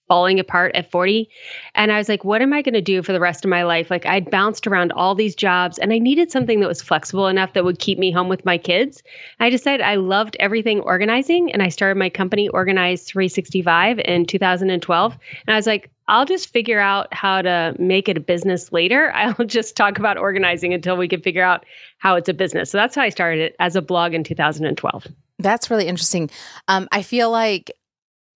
falling 0.09 0.39
apart 0.39 0.75
at 0.75 0.91
40. 0.91 1.29
And 1.75 1.91
I 1.91 1.97
was 1.97 2.09
like, 2.09 2.25
what 2.25 2.41
am 2.41 2.51
I 2.51 2.61
going 2.61 2.73
to 2.73 2.81
do 2.81 3.01
for 3.01 3.13
the 3.13 3.19
rest 3.19 3.45
of 3.45 3.50
my 3.50 3.63
life? 3.63 3.89
Like, 3.89 4.06
I'd 4.06 4.29
bounced 4.29 4.67
around 4.67 4.91
all 4.91 5.15
these 5.15 5.35
jobs 5.35 5.77
and 5.77 5.94
I 5.94 6.00
needed 6.00 6.31
something 6.31 6.59
that 6.59 6.67
was 6.67 6.81
flexible 6.81 7.27
enough 7.27 7.53
that 7.53 7.63
would 7.63 7.79
keep 7.79 7.97
me 7.97 8.11
home 8.11 8.27
with 8.27 8.44
my 8.44 8.57
kids. 8.57 9.01
I 9.39 9.50
decided 9.50 9.85
I 9.85 9.95
loved 9.95 10.35
everything 10.39 10.81
organizing 10.81 11.53
and 11.53 11.63
I 11.63 11.69
started 11.69 11.97
my 11.97 12.09
company 12.09 12.50
Organize 12.50 13.03
365 13.03 14.00
in 14.03 14.25
2012. 14.25 15.17
And 15.47 15.53
I 15.53 15.57
was 15.57 15.67
like, 15.67 15.91
I'll 16.09 16.25
just 16.25 16.51
figure 16.51 16.79
out 16.79 17.13
how 17.13 17.44
to 17.44 17.75
make 17.77 18.09
it 18.09 18.17
a 18.17 18.19
business 18.19 18.73
later. 18.73 19.11
I'll 19.15 19.45
just 19.45 19.77
talk 19.77 20.00
about 20.00 20.17
organizing 20.17 20.73
until 20.73 20.97
we 20.97 21.07
can 21.07 21.21
figure 21.21 21.44
out 21.44 21.65
how 22.00 22.15
it's 22.15 22.27
a 22.27 22.33
business. 22.33 22.71
So 22.71 22.77
that's 22.79 22.95
how 22.95 23.03
I 23.03 23.09
started 23.09 23.41
it 23.41 23.56
as 23.59 23.75
a 23.75 23.81
blog 23.81 24.13
in 24.15 24.23
2012. 24.23 25.07
That's 25.38 25.71
really 25.71 25.88
interesting. 25.88 26.29
Um, 26.67 26.88
I 26.91 27.01
feel 27.01 27.31
like, 27.31 27.71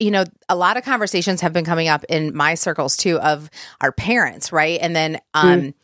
you 0.00 0.10
know, 0.10 0.24
a 0.48 0.56
lot 0.56 0.76
of 0.76 0.84
conversations 0.84 1.42
have 1.42 1.52
been 1.52 1.64
coming 1.64 1.88
up 1.88 2.04
in 2.08 2.34
my 2.34 2.54
circles 2.54 2.96
too 2.96 3.20
of 3.20 3.50
our 3.80 3.92
parents, 3.92 4.50
right? 4.50 4.78
And 4.80 4.96
then, 4.96 5.20
um, 5.34 5.74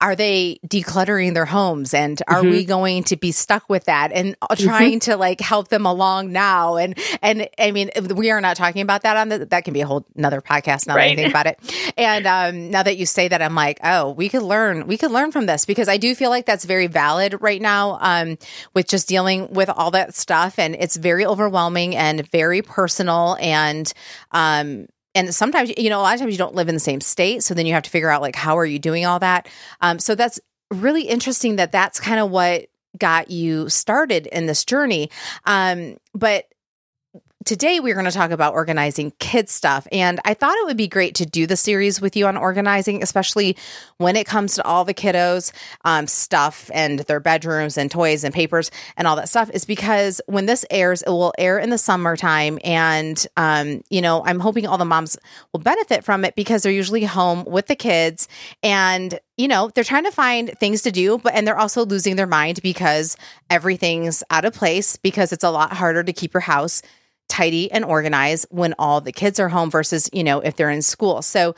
are 0.00 0.14
they 0.14 0.60
decluttering 0.66 1.34
their 1.34 1.44
homes? 1.44 1.92
And 1.92 2.22
are 2.28 2.42
Mhm. 2.42 2.50
we 2.50 2.64
going 2.64 3.02
to 3.04 3.16
be 3.16 3.32
stuck 3.32 3.68
with 3.68 3.84
that 3.86 4.12
and 4.12 4.36
uh, 4.42 4.54
trying 4.54 5.00
to 5.00 5.16
like 5.16 5.40
help 5.40 5.68
them 5.68 5.86
along 5.86 6.30
now? 6.32 6.76
And 6.76 6.96
and 7.20 7.48
i 7.58 7.72
mean 7.72 7.90
we 8.14 8.30
are 8.30 8.40
not 8.40 8.56
talking 8.56 8.82
about 8.82 9.02
that 9.02 9.16
on 9.16 9.28
the 9.28 9.46
that 9.46 9.64
can 9.64 9.74
be 9.74 9.80
a 9.80 9.86
whole 9.86 10.06
another 10.16 10.40
podcast 10.40 10.86
now 10.86 10.94
that 10.94 11.02
i 11.02 11.14
think 11.16 11.30
about 11.30 11.46
it. 11.46 11.58
And 11.98 12.26
um 12.26 12.70
now 12.70 12.82
that 12.84 12.96
you 12.96 13.06
say 13.06 13.26
that 13.28 13.42
i'm 13.42 13.54
like 13.56 13.80
oh 13.82 14.12
we 14.12 14.28
could 14.28 14.42
learn 14.42 14.86
we 14.86 14.96
could 14.96 15.10
learn 15.10 15.32
from 15.32 15.46
this 15.46 15.64
because 15.64 15.88
i 15.88 15.96
do 15.96 16.14
feel 16.14 16.30
like 16.30 16.46
that's 16.46 16.64
very 16.64 16.86
valid 16.86 17.36
right 17.40 17.60
now 17.60 17.98
um 18.00 18.38
with 18.74 18.86
just 18.86 19.08
dealing 19.08 19.52
with 19.52 19.68
all 19.68 19.90
that 19.92 20.14
stuff. 20.14 20.58
And 20.58 20.76
it's 20.78 20.96
very 20.96 21.26
overwhelming 21.26 21.96
and 21.96 22.24
very 22.30 22.62
personal 22.62 23.36
and 23.40 23.92
um 24.30 24.86
and 25.18 25.34
sometimes 25.34 25.72
you 25.76 25.90
know 25.90 26.00
a 26.00 26.02
lot 26.02 26.14
of 26.14 26.20
times 26.20 26.32
you 26.32 26.38
don't 26.38 26.54
live 26.54 26.68
in 26.68 26.74
the 26.74 26.80
same 26.80 27.00
state 27.00 27.42
so 27.42 27.52
then 27.52 27.66
you 27.66 27.74
have 27.74 27.82
to 27.82 27.90
figure 27.90 28.10
out 28.10 28.22
like 28.22 28.36
how 28.36 28.56
are 28.56 28.64
you 28.64 28.78
doing 28.78 29.04
all 29.04 29.18
that? 29.18 29.48
Um, 29.80 29.98
so 29.98 30.14
that's 30.14 30.40
really 30.70 31.02
interesting 31.02 31.56
that 31.56 31.72
that's 31.72 31.98
kind 31.98 32.20
of 32.20 32.30
what 32.30 32.66
got 32.96 33.30
you 33.30 33.68
started 33.68 34.26
in 34.28 34.46
this 34.46 34.64
journey. 34.64 35.10
Um, 35.44 35.96
but 36.14 36.44
today 37.48 37.80
we're 37.80 37.94
going 37.94 38.04
to 38.04 38.12
talk 38.12 38.30
about 38.30 38.52
organizing 38.52 39.10
kids 39.20 39.50
stuff 39.50 39.88
and 39.90 40.20
i 40.26 40.34
thought 40.34 40.54
it 40.58 40.66
would 40.66 40.76
be 40.76 40.86
great 40.86 41.14
to 41.14 41.24
do 41.24 41.46
the 41.46 41.56
series 41.56 41.98
with 41.98 42.14
you 42.14 42.26
on 42.26 42.36
organizing 42.36 43.02
especially 43.02 43.56
when 43.96 44.16
it 44.16 44.26
comes 44.26 44.54
to 44.54 44.64
all 44.66 44.84
the 44.84 44.92
kiddos 44.92 45.50
um, 45.86 46.06
stuff 46.06 46.70
and 46.74 46.98
their 47.00 47.20
bedrooms 47.20 47.78
and 47.78 47.90
toys 47.90 48.22
and 48.22 48.34
papers 48.34 48.70
and 48.98 49.08
all 49.08 49.16
that 49.16 49.30
stuff 49.30 49.48
is 49.54 49.64
because 49.64 50.20
when 50.26 50.44
this 50.44 50.62
airs 50.68 51.00
it 51.00 51.08
will 51.08 51.32
air 51.38 51.58
in 51.58 51.70
the 51.70 51.78
summertime 51.78 52.58
and 52.64 53.26
um, 53.38 53.80
you 53.88 54.02
know 54.02 54.22
i'm 54.26 54.40
hoping 54.40 54.66
all 54.66 54.76
the 54.76 54.84
moms 54.84 55.16
will 55.54 55.60
benefit 55.60 56.04
from 56.04 56.26
it 56.26 56.36
because 56.36 56.62
they're 56.62 56.70
usually 56.70 57.04
home 57.04 57.46
with 57.46 57.66
the 57.66 57.76
kids 57.76 58.28
and 58.62 59.18
you 59.38 59.48
know 59.48 59.70
they're 59.74 59.84
trying 59.84 60.04
to 60.04 60.10
find 60.10 60.50
things 60.60 60.82
to 60.82 60.92
do 60.92 61.16
but 61.16 61.34
and 61.34 61.46
they're 61.46 61.58
also 61.58 61.86
losing 61.86 62.16
their 62.16 62.26
mind 62.26 62.60
because 62.62 63.16
everything's 63.48 64.22
out 64.28 64.44
of 64.44 64.52
place 64.52 64.96
because 64.96 65.32
it's 65.32 65.44
a 65.44 65.50
lot 65.50 65.72
harder 65.72 66.02
to 66.02 66.12
keep 66.12 66.34
your 66.34 66.42
house 66.42 66.82
tidy 67.28 67.70
and 67.70 67.84
organized 67.84 68.46
when 68.50 68.74
all 68.78 69.00
the 69.00 69.12
kids 69.12 69.38
are 69.38 69.48
home 69.48 69.70
versus 69.70 70.08
you 70.12 70.24
know 70.24 70.40
if 70.40 70.56
they're 70.56 70.70
in 70.70 70.82
school 70.82 71.22
so 71.22 71.54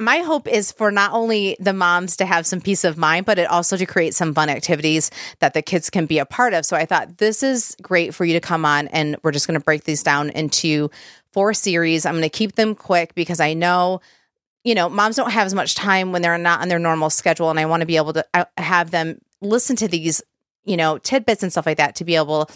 my 0.00 0.18
hope 0.18 0.48
is 0.48 0.72
for 0.72 0.90
not 0.90 1.12
only 1.12 1.56
the 1.60 1.72
moms 1.72 2.16
to 2.16 2.26
have 2.26 2.48
some 2.48 2.60
peace 2.60 2.82
of 2.82 2.98
mind, 2.98 3.26
but 3.26 3.38
it 3.38 3.48
also 3.48 3.76
to 3.76 3.86
create 3.86 4.12
some 4.12 4.34
fun 4.34 4.48
activities 4.48 5.08
that 5.38 5.54
the 5.54 5.62
kids 5.62 5.88
can 5.88 6.06
be 6.06 6.18
a 6.18 6.26
part 6.26 6.52
of. 6.52 6.66
So 6.66 6.76
I 6.76 6.84
thought 6.84 7.18
this 7.18 7.44
is 7.44 7.76
great 7.80 8.12
for 8.12 8.24
you 8.24 8.32
to 8.32 8.40
come 8.40 8.64
on 8.64 8.88
and 8.88 9.16
we're 9.22 9.30
just 9.30 9.46
going 9.46 9.58
to 9.58 9.64
break 9.64 9.84
these 9.84 10.02
down 10.02 10.30
into 10.30 10.90
four 11.32 11.54
series. 11.54 12.06
I'm 12.06 12.14
going 12.14 12.22
to 12.22 12.28
keep 12.28 12.56
them 12.56 12.74
quick 12.74 13.14
because 13.14 13.38
I 13.38 13.54
know 13.54 14.00
you 14.64 14.74
know, 14.74 14.88
moms 14.88 15.16
don't 15.16 15.30
have 15.30 15.46
as 15.46 15.54
much 15.54 15.74
time 15.74 16.10
when 16.10 16.22
they're 16.22 16.38
not 16.38 16.62
on 16.62 16.68
their 16.68 16.78
normal 16.78 17.10
schedule. 17.10 17.50
And 17.50 17.60
I 17.60 17.66
want 17.66 17.82
to 17.82 17.86
be 17.86 17.98
able 17.98 18.14
to 18.14 18.24
uh, 18.32 18.46
have 18.56 18.90
them 18.90 19.20
listen 19.42 19.76
to 19.76 19.88
these, 19.88 20.22
you 20.64 20.76
know, 20.76 20.96
tidbits 20.98 21.42
and 21.42 21.52
stuff 21.52 21.66
like 21.66 21.76
that 21.76 21.96
to 21.96 22.04
be 22.04 22.16
able 22.16 22.50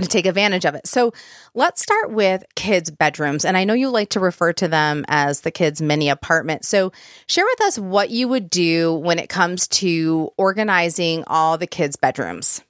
to 0.00 0.06
take 0.06 0.26
advantage 0.26 0.64
of 0.64 0.74
it. 0.74 0.86
So 0.86 1.12
let's 1.54 1.82
start 1.82 2.12
with 2.12 2.44
kids' 2.54 2.90
bedrooms. 2.90 3.44
And 3.44 3.56
I 3.56 3.64
know 3.64 3.74
you 3.74 3.90
like 3.90 4.10
to 4.10 4.20
refer 4.20 4.52
to 4.54 4.68
them 4.68 5.04
as 5.08 5.40
the 5.40 5.50
kids' 5.50 5.82
mini 5.82 6.08
apartment. 6.08 6.64
So 6.64 6.92
share 7.26 7.44
with 7.44 7.60
us 7.62 7.78
what 7.78 8.10
you 8.10 8.28
would 8.28 8.48
do 8.48 8.94
when 8.94 9.18
it 9.18 9.28
comes 9.28 9.66
to 9.68 10.30
organizing 10.36 11.24
all 11.26 11.58
the 11.58 11.66
kids' 11.66 11.96
bedrooms. 11.96 12.62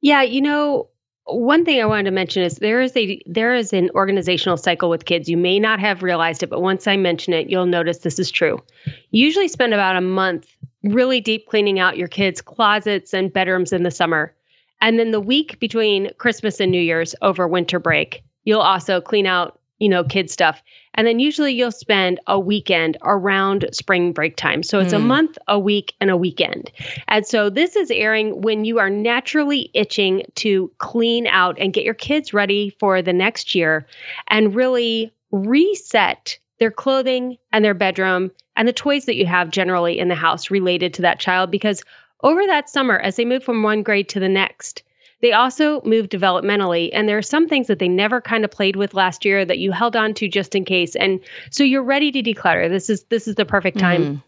Yeah, 0.00 0.22
you 0.22 0.40
know, 0.40 0.88
one 1.24 1.64
thing 1.64 1.80
I 1.80 1.86
wanted 1.86 2.04
to 2.04 2.10
mention 2.10 2.42
is 2.42 2.56
there 2.56 2.80
is 2.80 2.96
a 2.96 3.22
there 3.26 3.54
is 3.54 3.72
an 3.72 3.90
organizational 3.94 4.56
cycle 4.56 4.90
with 4.90 5.04
kids. 5.04 5.28
You 5.28 5.36
may 5.36 5.58
not 5.60 5.78
have 5.78 6.02
realized 6.02 6.42
it, 6.42 6.50
but 6.50 6.62
once 6.62 6.86
I 6.86 6.96
mention 6.96 7.34
it, 7.34 7.50
you'll 7.50 7.66
notice 7.66 7.98
this 7.98 8.18
is 8.18 8.30
true. 8.30 8.62
You 9.10 9.26
usually 9.26 9.48
spend 9.48 9.74
about 9.74 9.96
a 9.96 10.00
month 10.00 10.48
really 10.82 11.20
deep 11.20 11.46
cleaning 11.46 11.78
out 11.78 11.98
your 11.98 12.08
kids' 12.08 12.40
closets 12.40 13.12
and 13.12 13.32
bedrooms 13.32 13.72
in 13.72 13.82
the 13.82 13.90
summer. 13.90 14.34
And 14.80 14.98
then 14.98 15.10
the 15.10 15.20
week 15.20 15.58
between 15.58 16.10
Christmas 16.18 16.60
and 16.60 16.70
New 16.70 16.80
Year's 16.80 17.14
over 17.22 17.48
winter 17.48 17.78
break, 17.78 18.22
you'll 18.44 18.60
also 18.60 19.00
clean 19.00 19.26
out, 19.26 19.58
you 19.78 19.88
know, 19.88 20.04
kid 20.04 20.30
stuff. 20.30 20.62
And 20.94 21.06
then 21.06 21.20
usually 21.20 21.52
you'll 21.52 21.70
spend 21.70 22.18
a 22.26 22.38
weekend 22.38 22.96
around 23.02 23.68
spring 23.72 24.12
break 24.12 24.36
time. 24.36 24.62
So 24.62 24.80
it's 24.80 24.92
mm. 24.92 24.98
a 24.98 25.00
hmm. 25.00 25.06
month, 25.06 25.38
a 25.46 25.58
week, 25.58 25.94
and 26.00 26.10
a 26.10 26.16
weekend. 26.16 26.72
And 27.06 27.26
so 27.26 27.50
this 27.50 27.76
is 27.76 27.90
airing 27.90 28.40
when 28.40 28.64
you 28.64 28.78
are 28.78 28.90
naturally 28.90 29.70
itching 29.74 30.24
to 30.36 30.72
clean 30.78 31.26
out 31.26 31.56
and 31.60 31.72
get 31.72 31.84
your 31.84 31.94
kids 31.94 32.34
ready 32.34 32.70
for 32.80 33.02
the 33.02 33.12
next 33.12 33.54
year 33.54 33.86
and 34.28 34.54
really 34.54 35.12
reset 35.30 36.38
their 36.58 36.72
clothing 36.72 37.36
and 37.52 37.64
their 37.64 37.74
bedroom 37.74 38.32
and 38.56 38.66
the 38.66 38.72
toys 38.72 39.04
that 39.04 39.14
you 39.14 39.26
have 39.26 39.50
generally 39.50 39.98
in 39.98 40.08
the 40.08 40.14
house 40.16 40.50
related 40.50 40.94
to 40.94 41.02
that 41.02 41.20
child. 41.20 41.50
Because 41.50 41.82
over 42.22 42.46
that 42.46 42.68
summer, 42.68 42.98
as 42.98 43.16
they 43.16 43.24
move 43.24 43.44
from 43.44 43.62
one 43.62 43.82
grade 43.82 44.08
to 44.10 44.20
the 44.20 44.28
next, 44.28 44.82
they 45.20 45.32
also 45.32 45.80
move 45.82 46.08
developmentally, 46.08 46.90
and 46.92 47.08
there 47.08 47.18
are 47.18 47.22
some 47.22 47.48
things 47.48 47.66
that 47.66 47.80
they 47.80 47.88
never 47.88 48.20
kind 48.20 48.44
of 48.44 48.50
played 48.50 48.76
with 48.76 48.94
last 48.94 49.24
year 49.24 49.44
that 49.44 49.58
you 49.58 49.72
held 49.72 49.96
on 49.96 50.14
to 50.14 50.28
just 50.28 50.54
in 50.54 50.64
case. 50.64 50.94
And 50.94 51.20
so 51.50 51.64
you're 51.64 51.82
ready 51.82 52.12
to 52.12 52.22
declutter. 52.22 52.68
This 52.68 52.88
is 52.88 53.04
this 53.04 53.26
is 53.26 53.34
the 53.34 53.44
perfect 53.44 53.78
time. 53.78 54.02
Mm. 54.04 54.22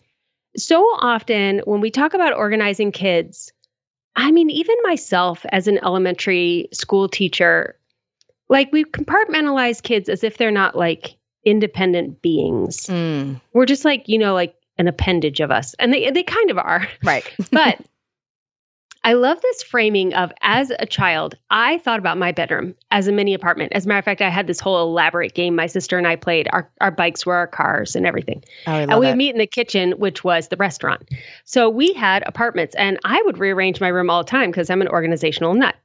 So 0.57 0.83
often 0.99 1.61
when 1.65 1.81
we 1.81 1.91
talk 1.91 2.13
about 2.13 2.37
organizing 2.37 2.91
kids, 2.91 3.53
I 4.17 4.33
mean, 4.33 4.51
even 4.51 4.77
myself 4.83 5.47
as 5.53 5.69
an 5.69 5.79
elementary 5.85 6.69
school 6.73 7.09
teacher, 7.09 7.77
like 8.49 8.73
we 8.73 8.85
compartmentalize 8.85 9.81
kids 9.81 10.09
as 10.09 10.25
if 10.25 10.39
they're 10.39 10.51
not 10.51 10.77
like 10.77 11.17
independent 11.45 12.21
beings. 12.21 12.89
Mm. 12.89 13.41
We're 13.53 13.67
just 13.67 13.85
like, 13.85 14.09
you 14.09 14.19
know, 14.19 14.35
like 14.35 14.57
an 14.81 14.89
appendage 14.89 15.41
of 15.41 15.51
us. 15.51 15.75
And 15.79 15.93
they 15.93 16.11
they 16.11 16.23
kind 16.25 16.51
of 16.51 16.59
are. 16.59 16.89
Right. 17.05 17.31
but 17.53 17.79
I 19.05 19.13
love 19.13 19.41
this 19.41 19.63
framing 19.63 20.13
of 20.15 20.33
as 20.43 20.73
a 20.79 20.85
child, 20.85 21.35
I 21.51 21.79
thought 21.79 21.99
about 21.99 22.19
my 22.19 22.33
bedroom 22.33 22.75
as 22.91 23.07
a 23.07 23.13
mini 23.13 23.33
apartment. 23.33 23.73
As 23.75 23.85
a 23.85 23.89
matter 23.89 23.99
of 23.99 24.05
fact, 24.05 24.21
I 24.21 24.29
had 24.29 24.47
this 24.47 24.61
whole 24.61 24.83
elaborate 24.83 25.35
game 25.35 25.55
my 25.55 25.67
sister 25.67 25.97
and 25.97 26.07
I 26.07 26.17
played. 26.17 26.49
Our, 26.53 26.71
our 26.81 26.91
bikes 26.91 27.25
were 27.25 27.35
our 27.35 27.47
cars 27.47 27.95
and 27.95 28.07
everything. 28.07 28.43
Oh, 28.67 28.73
and 28.73 28.99
we 28.99 29.07
would 29.07 29.17
meet 29.17 29.31
in 29.31 29.39
the 29.39 29.47
kitchen, 29.47 29.93
which 29.93 30.25
was 30.25 30.49
the 30.49 30.57
restaurant. 30.57 31.09
So 31.45 31.71
we 31.71 31.95
had 31.95 32.23
apartments, 32.27 32.75
and 32.75 32.99
I 33.05 33.23
would 33.23 33.39
rearrange 33.39 33.81
my 33.81 33.89
room 33.89 34.11
all 34.11 34.23
the 34.23 34.31
time 34.31 34.51
because 34.51 34.69
I'm 34.69 34.83
an 34.83 34.89
organizational 34.89 35.55
nut. 35.55 35.77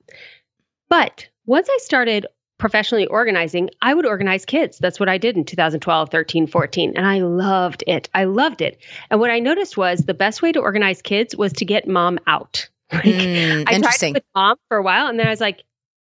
But 0.89 1.27
once 1.45 1.69
I 1.69 1.77
started 1.81 2.27
professionally 2.65 3.05
organizing, 3.05 3.69
I 3.79 3.93
would 3.93 4.07
organize 4.07 4.43
kids. 4.43 4.79
That's 4.79 4.99
what 4.99 5.07
I 5.07 5.19
did 5.19 5.37
in 5.37 5.45
2012, 5.45 6.09
13, 6.09 6.47
14. 6.47 6.93
And 6.95 7.05
I 7.05 7.19
loved 7.19 7.83
it. 7.85 8.09
I 8.11 8.23
loved 8.23 8.63
it. 8.63 8.81
And 9.11 9.19
what 9.19 9.29
I 9.29 9.37
noticed 9.37 9.77
was 9.77 9.99
the 9.99 10.15
best 10.15 10.41
way 10.41 10.51
to 10.51 10.61
organize 10.61 10.99
kids 11.03 11.35
was 11.35 11.53
to 11.53 11.65
get 11.65 11.87
mom 11.87 12.17
out. 12.25 12.67
Like, 12.91 13.03
mm, 13.03 13.65
I 13.67 13.79
tried 13.79 14.13
with 14.13 14.23
mom 14.33 14.57
for 14.67 14.77
a 14.77 14.81
while, 14.81 15.07
and 15.07 15.19
then 15.19 15.27
I 15.27 15.31
was 15.31 15.41
like, 15.41 15.63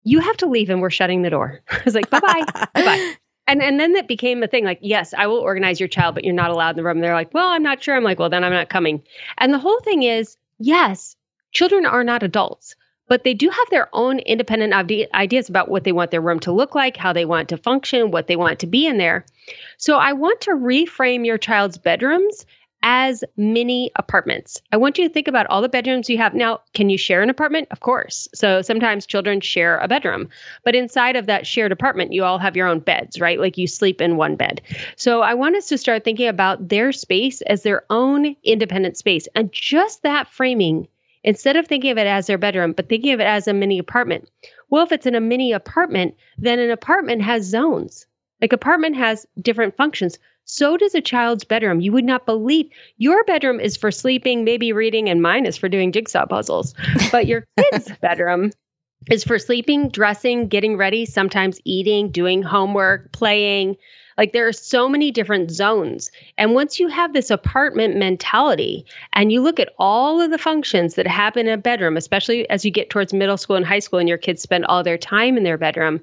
"You 0.04 0.20
have 0.20 0.36
to 0.38 0.46
leave, 0.46 0.70
and 0.70 0.82
we're 0.82 0.90
shutting 0.90 1.22
the 1.22 1.30
door." 1.30 1.62
I 1.70 1.82
was 1.86 1.96
like, 1.96 2.10
"Bye 2.10 2.20
bye, 2.20 2.44
bye 2.54 2.68
bye." 2.74 3.16
And 3.48 3.62
and 3.62 3.80
then 3.80 3.94
that 3.94 4.10
became 4.10 4.44
a 4.44 4.48
thing. 4.48 4.66
Like, 4.66 4.80
yes, 4.82 5.14
I 5.14 5.28
will 5.28 5.38
organize 5.38 5.80
your 5.80 5.88
child, 5.88 6.16
but 6.16 6.26
you're 6.26 6.34
not 6.34 6.52
allowed 6.52 6.72
in 6.72 6.76
the 6.76 6.84
room. 6.84 6.98
And 6.98 7.04
they're 7.04 7.14
like, 7.14 7.34
"Well, 7.34 7.48
I'm 7.48 7.64
not 7.64 7.82
sure." 7.82 7.96
I'm 7.96 8.04
like, 8.04 8.20
"Well, 8.20 8.30
then 8.30 8.44
I'm 8.44 8.52
not 8.52 8.70
coming." 8.70 9.04
And 9.38 9.54
the 9.54 9.58
whole 9.58 9.80
thing 9.80 10.04
is, 10.04 10.36
yes, 10.60 11.16
children 11.54 11.86
are 11.86 12.04
not 12.04 12.24
adults 12.24 12.76
but 13.08 13.24
they 13.24 13.34
do 13.34 13.50
have 13.50 13.70
their 13.70 13.90
own 13.94 14.20
independent 14.20 14.74
ideas 14.74 15.50
about 15.50 15.70
what 15.70 15.84
they 15.84 15.92
want 15.92 16.12
their 16.12 16.22
room 16.22 16.40
to 16.42 16.52
look 16.52 16.76
like, 16.76 16.98
how 16.98 17.14
they 17.14 17.26
want 17.26 17.50
to 17.50 17.58
function, 17.58 18.12
what 18.12 18.28
they 18.28 18.36
want 18.36 18.60
to 18.60 18.68
be 18.68 18.88
in 18.88 18.98
there. 18.98 19.26
So 19.78 19.98
I 19.98 20.14
want 20.14 20.42
to 20.42 20.52
reframe 20.52 21.26
your 21.26 21.38
child's 21.38 21.78
bedrooms 21.78 22.46
as 22.88 23.24
mini 23.36 23.90
apartments. 23.96 24.62
I 24.72 24.78
want 24.78 25.00
you 25.00 25.08
to 25.08 25.14
think 25.14 25.28
about 25.28 25.48
all 25.48 25.64
the 25.64 25.70
bedrooms 25.70 26.08
you 26.08 26.20
have. 26.20 26.36
Now, 26.36 26.62
can 26.76 26.88
you 26.88 27.00
share 27.00 27.24
an 27.24 27.32
apartment? 27.32 27.68
Of 27.72 27.80
course. 27.80 28.28
So 28.36 28.62
sometimes 28.62 29.08
children 29.08 29.42
share 29.42 29.80
a 29.80 29.88
bedroom, 29.88 30.30
but 30.64 30.76
inside 30.76 31.16
of 31.16 31.26
that 31.26 31.48
shared 31.48 31.72
apartment, 31.72 32.14
you 32.14 32.24
all 32.24 32.38
have 32.38 32.56
your 32.56 32.68
own 32.68 32.80
beds, 32.80 33.20
right? 33.20 33.40
Like 33.40 33.58
you 33.58 33.66
sleep 33.66 34.02
in 34.02 34.18
one 34.18 34.36
bed. 34.36 34.62
So 34.98 35.22
I 35.22 35.34
want 35.34 35.56
us 35.56 35.68
to 35.70 35.80
start 35.80 36.04
thinking 36.04 36.28
about 36.28 36.70
their 36.70 36.92
space 36.92 37.42
as 37.42 37.64
their 37.64 37.86
own 37.90 38.36
independent 38.44 38.98
space. 38.98 39.28
And 39.34 39.52
just 39.52 40.04
that 40.04 40.28
framing, 40.28 40.88
instead 41.26 41.58
of 41.58 41.68
thinking 41.68 41.92
of 41.92 41.98
it 41.98 42.08
as 42.08 42.28
their 42.28 42.38
bedroom, 42.38 42.72
but 42.72 42.88
thinking 42.88 43.12
of 43.12 43.20
it 43.20 43.26
as 43.26 43.48
a 43.48 43.54
mini 43.54 43.80
apartment. 43.80 44.30
Well, 44.70 44.86
if 44.86 44.92
it's 44.92 45.08
in 45.08 45.16
a 45.16 45.20
mini 45.20 45.52
apartment, 45.52 46.16
then 46.38 46.60
an 46.60 46.70
apartment 46.70 47.24
has 47.24 47.44
zones. 47.44 48.06
Like 48.42 48.54
apartment 48.54 48.96
has 48.96 49.26
different 49.42 49.76
functions. 49.76 50.20
So 50.46 50.78
does 50.78 50.94
a 50.94 51.02
child's 51.02 51.44
bedroom. 51.44 51.82
You 51.82 51.92
would 51.94 52.06
not 52.06 52.28
believe 52.28 52.70
your 52.98 53.24
bedroom 53.24 53.60
is 53.60 53.76
for 53.76 53.90
sleeping, 53.90 54.44
maybe 54.44 54.72
reading, 54.72 55.10
and 55.10 55.22
mine 55.22 55.48
is 55.48 55.58
for 55.58 55.68
doing 55.68 55.92
jigsaw 55.92 56.28
puzzles. 56.28 56.76
But 57.12 57.26
your 57.26 57.48
kid's 57.72 57.92
bedroom 58.00 58.52
is 59.10 59.24
for 59.24 59.40
sleeping, 59.40 59.90
dressing, 59.90 60.48
getting 60.48 60.78
ready, 60.78 61.06
sometimes 61.06 61.60
eating, 61.66 62.12
doing 62.12 62.44
homework, 62.44 63.12
playing. 63.12 63.78
Like 64.18 64.32
there 64.32 64.48
are 64.48 64.54
so 64.54 64.88
many 64.88 65.12
different 65.12 65.52
zones. 65.52 66.10
And 66.38 66.54
once 66.54 66.80
you 66.80 66.88
have 66.88 67.14
this 67.14 67.30
apartment 67.30 67.98
mentality 67.98 68.86
and 69.14 69.32
you 69.32 69.42
look 69.42 69.60
at 69.60 69.74
all 69.78 70.22
of 70.22 70.32
the 70.32 70.38
functions 70.38 70.96
that 70.96 71.08
happen 71.08 71.48
in 71.48 71.54
a 71.54 71.58
bedroom, 71.58 71.98
especially 71.98 72.50
as 72.50 72.64
you 72.64 72.72
get 72.72 72.90
towards 72.90 73.14
middle 73.14 73.38
school 73.38 73.56
and 73.56 73.66
high 73.66 73.80
school 73.80 74.00
and 74.00 74.08
your 74.08 74.18
kids 74.18 74.42
spend 74.42 74.66
all 74.66 74.84
their 74.84 74.98
time 74.98 75.38
in 75.38 75.44
their 75.44 75.58
bedroom, 75.58 76.02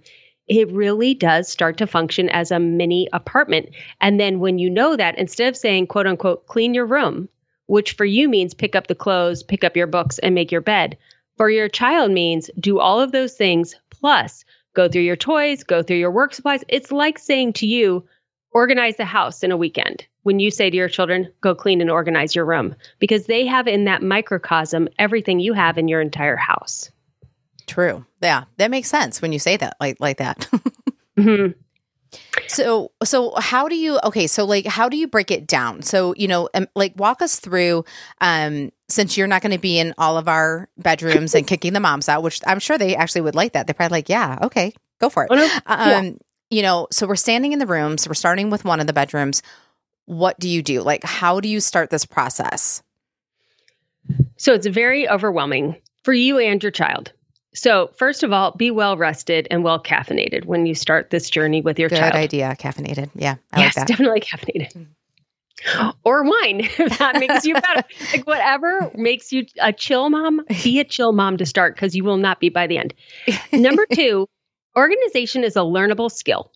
it 0.49 0.71
really 0.73 1.15
does 1.15 1.49
start 1.49 1.79
to 1.79 1.87
function 1.87 2.29
as 2.29 2.51
a 2.51 2.59
mini 2.59 3.09
apartment. 3.13 3.71
And 4.01 4.21
then 4.21 4.41
when 4.41 4.59
you 4.59 4.69
know 4.69 4.97
that, 4.97 5.17
instead 5.17 5.49
of 5.49 5.57
saying, 5.57 5.87
quote 5.87 6.07
unquote, 6.07 6.47
clean 6.47 6.75
your 6.75 6.87
room, 6.87 7.29
which 7.67 7.93
for 7.93 8.05
you 8.05 8.29
means 8.29 8.53
pick 8.53 8.77
up 8.77 8.89
the 8.89 8.95
clothes, 8.95 9.43
pick 9.43 9.65
up 9.65 9.77
your 9.77 9.87
books, 9.87 10.19
and 10.19 10.35
make 10.35 10.53
your 10.53 10.61
bed, 10.61 10.99
for 11.37 11.49
your 11.49 11.69
child 11.69 12.11
means 12.11 12.51
do 12.61 12.79
all 12.79 13.01
of 13.01 13.13
those 13.13 13.35
things 13.35 13.75
plus 13.91 14.45
go 14.75 14.89
through 14.89 15.03
your 15.03 15.17
toys, 15.17 15.65
go 15.65 15.83
through 15.83 15.97
your 15.97 16.11
work 16.11 16.35
supplies. 16.35 16.65
It's 16.69 16.93
like 16.93 17.19
saying 17.19 17.55
to 17.55 17.67
you, 17.67 18.07
organize 18.53 18.97
the 18.97 19.05
house 19.05 19.43
in 19.43 19.53
a 19.53 19.57
weekend. 19.57 20.07
When 20.23 20.39
you 20.39 20.51
say 20.51 20.71
to 20.71 20.77
your 20.77 20.89
children, 20.89 21.33
go 21.41 21.55
clean 21.55 21.81
and 21.81 21.91
organize 21.91 22.35
your 22.35 22.45
room, 22.45 22.77
because 22.99 23.27
they 23.27 23.47
have 23.47 23.67
in 23.67 23.87
that 23.87 24.03
microcosm 24.03 24.89
everything 24.99 25.41
you 25.41 25.53
have 25.53 25.79
in 25.79 25.89
your 25.89 26.01
entire 26.01 26.37
house. 26.37 26.91
True. 27.67 28.05
Yeah, 28.23 28.45
that 28.59 28.71
makes 28.71 28.89
sense 28.89 29.21
when 29.21 29.33
you 29.33 29.39
say 29.39 29.57
that 29.57 29.77
like 29.81 29.97
like 29.99 30.19
that. 30.19 30.49
mm-hmm. 31.19 31.59
So 32.49 32.93
so 33.03 33.35
how 33.37 33.69
do 33.69 33.77
you 33.77 33.99
okay, 34.05 34.27
so 34.27 34.45
like 34.45 34.67
how 34.67 34.89
do 34.89 34.97
you 34.97 35.09
break 35.09 35.31
it 35.31 35.47
down? 35.47 35.83
So, 35.83 36.15
you 36.17 36.29
know, 36.29 36.49
um, 36.55 36.69
like 36.77 36.93
walk 36.97 37.23
us 37.23 37.41
through 37.41 37.85
um 38.21 38.71
since 38.93 39.17
you're 39.17 39.27
not 39.27 39.43
going 39.43 39.53
to 39.53 39.59
be 39.59 39.79
in 39.79 39.95
all 39.99 40.17
of 40.19 40.29
our 40.29 40.69
bedrooms 40.77 41.35
and 41.35 41.47
kicking 41.47 41.73
the 41.73 41.81
moms 41.81 42.09
out, 42.09 42.23
which 42.23 42.41
I'm 42.47 42.59
sure 42.59 42.79
they 42.79 42.95
actually 42.95 43.23
would 43.23 43.35
like 43.35 43.53
that. 43.53 43.67
They're 43.67 43.75
probably 43.75 43.99
like, 43.99 44.09
yeah, 44.09 44.39
okay, 44.43 44.73
go 45.01 45.09
for 45.09 45.25
it. 45.25 45.29
Oh, 45.31 45.37
no. 45.37 45.45
Um 45.67 46.05
yeah. 46.05 46.13
you 46.51 46.63
know, 46.63 46.89
so 46.91 47.07
we're 47.07 47.17
standing 47.17 47.53
in 47.53 47.59
the 47.59 47.67
rooms, 47.67 48.07
we're 48.07 48.15
starting 48.15 48.51
with 48.51 48.65
one 48.65 48.81
of 48.81 48.87
the 48.87 48.93
bedrooms. 48.93 49.43
What 50.07 50.39
do 50.39 50.49
you 50.49 50.63
do? 50.63 50.83
Like 50.83 51.05
how 51.05 51.41
do 51.41 51.49
you 51.49 51.61
start 51.61 51.91
this 51.91 52.05
process? 52.05 52.83
So 54.37 54.53
it's 54.55 54.67
very 54.67 55.09
overwhelming 55.09 55.77
for 56.03 56.13
you 56.13 56.39
and 56.39 56.63
your 56.63 56.73
child. 56.73 57.13
So, 57.55 57.91
first 57.99 58.23
of 58.23 58.33
all, 58.33 58.53
be 58.53 58.71
well 58.71 58.97
rested 58.97 59.47
and 59.51 59.63
well 59.63 59.81
caffeinated 59.81 60.47
when 60.47 60.65
you 60.65 60.75
start 60.75 61.11
this 61.11 61.29
journey 61.29 61.61
with 61.61 61.79
your 61.79 61.91
Good 61.91 61.99
child. 61.99 62.13
Good 62.13 62.19
idea. 62.19 62.57
Caffeinated. 62.59 63.11
Yeah. 63.15 63.37
I 63.53 63.61
yes, 63.61 63.77
like 63.77 63.87
definitely 63.87 64.21
caffeinated. 64.21 64.87
Or 66.05 66.25
wine, 66.25 66.61
if 66.79 66.99
that 66.99 67.21
makes 67.21 67.45
you 67.45 67.55
better. 67.55 67.85
like 68.13 68.27
whatever 68.27 68.91
makes 68.95 69.33
you 69.33 69.47
a 69.61 69.73
chill 69.73 70.11
mom, 70.11 70.41
be 70.65 70.81
a 70.81 70.85
chill 70.85 71.13
mom 71.13 71.37
to 71.37 71.47
start 71.47 71.75
because 71.77 71.95
you 71.95 72.03
will 72.05 72.17
not 72.17 72.41
be 72.41 72.49
by 72.49 72.67
the 72.67 72.79
end. 72.79 72.95
Number 73.53 73.87
two, 73.93 74.29
organization 74.77 75.45
is 75.45 75.55
a 75.57 75.61
learnable 75.61 76.11
skill. 76.11 76.51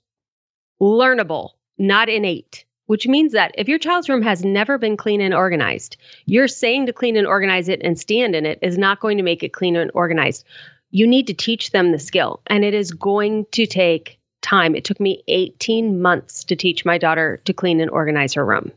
Learnable, 0.81 1.51
not 1.79 2.09
innate. 2.09 2.65
which 2.87 3.07
means 3.07 3.33
that 3.33 3.53
if 3.59 3.69
your 3.69 3.79
child's 3.79 4.09
room 4.09 4.23
has 4.23 4.45
never 4.45 4.79
been 4.79 4.97
clean 4.97 5.21
and 5.21 5.35
organized, 5.35 5.97
you're 6.25 6.49
saying 6.49 6.87
to 6.87 6.93
clean 6.93 7.17
and 7.17 7.27
organize 7.27 7.69
it 7.69 7.81
and 7.83 7.99
stand 7.99 8.35
in 8.35 8.47
it 8.47 8.59
is 8.63 8.79
not 8.79 9.01
going 9.01 9.17
to 9.19 9.23
make 9.23 9.43
it 9.43 9.53
clean 9.53 9.77
and 9.77 9.91
organized. 9.95 10.45
You 10.91 11.07
need 11.07 11.27
to 11.27 11.35
teach 11.35 11.71
them 11.71 11.93
the 11.93 11.99
skill, 11.99 12.41
and 12.47 12.65
it 12.65 12.75
is 12.75 12.93
going 12.93 13.47
to 13.53 13.67
take 13.67 14.19
time. 14.41 14.75
It 14.77 14.85
took 14.85 15.01
me 15.01 15.23
18 15.27 16.01
months 16.01 16.45
to 16.45 16.57
teach 16.57 16.85
my 16.85 16.99
daughter 16.99 17.41
to 17.45 17.53
clean 17.53 17.81
and 17.81 17.91
organize 17.91 18.35
her 18.35 18.45
room. 18.45 18.71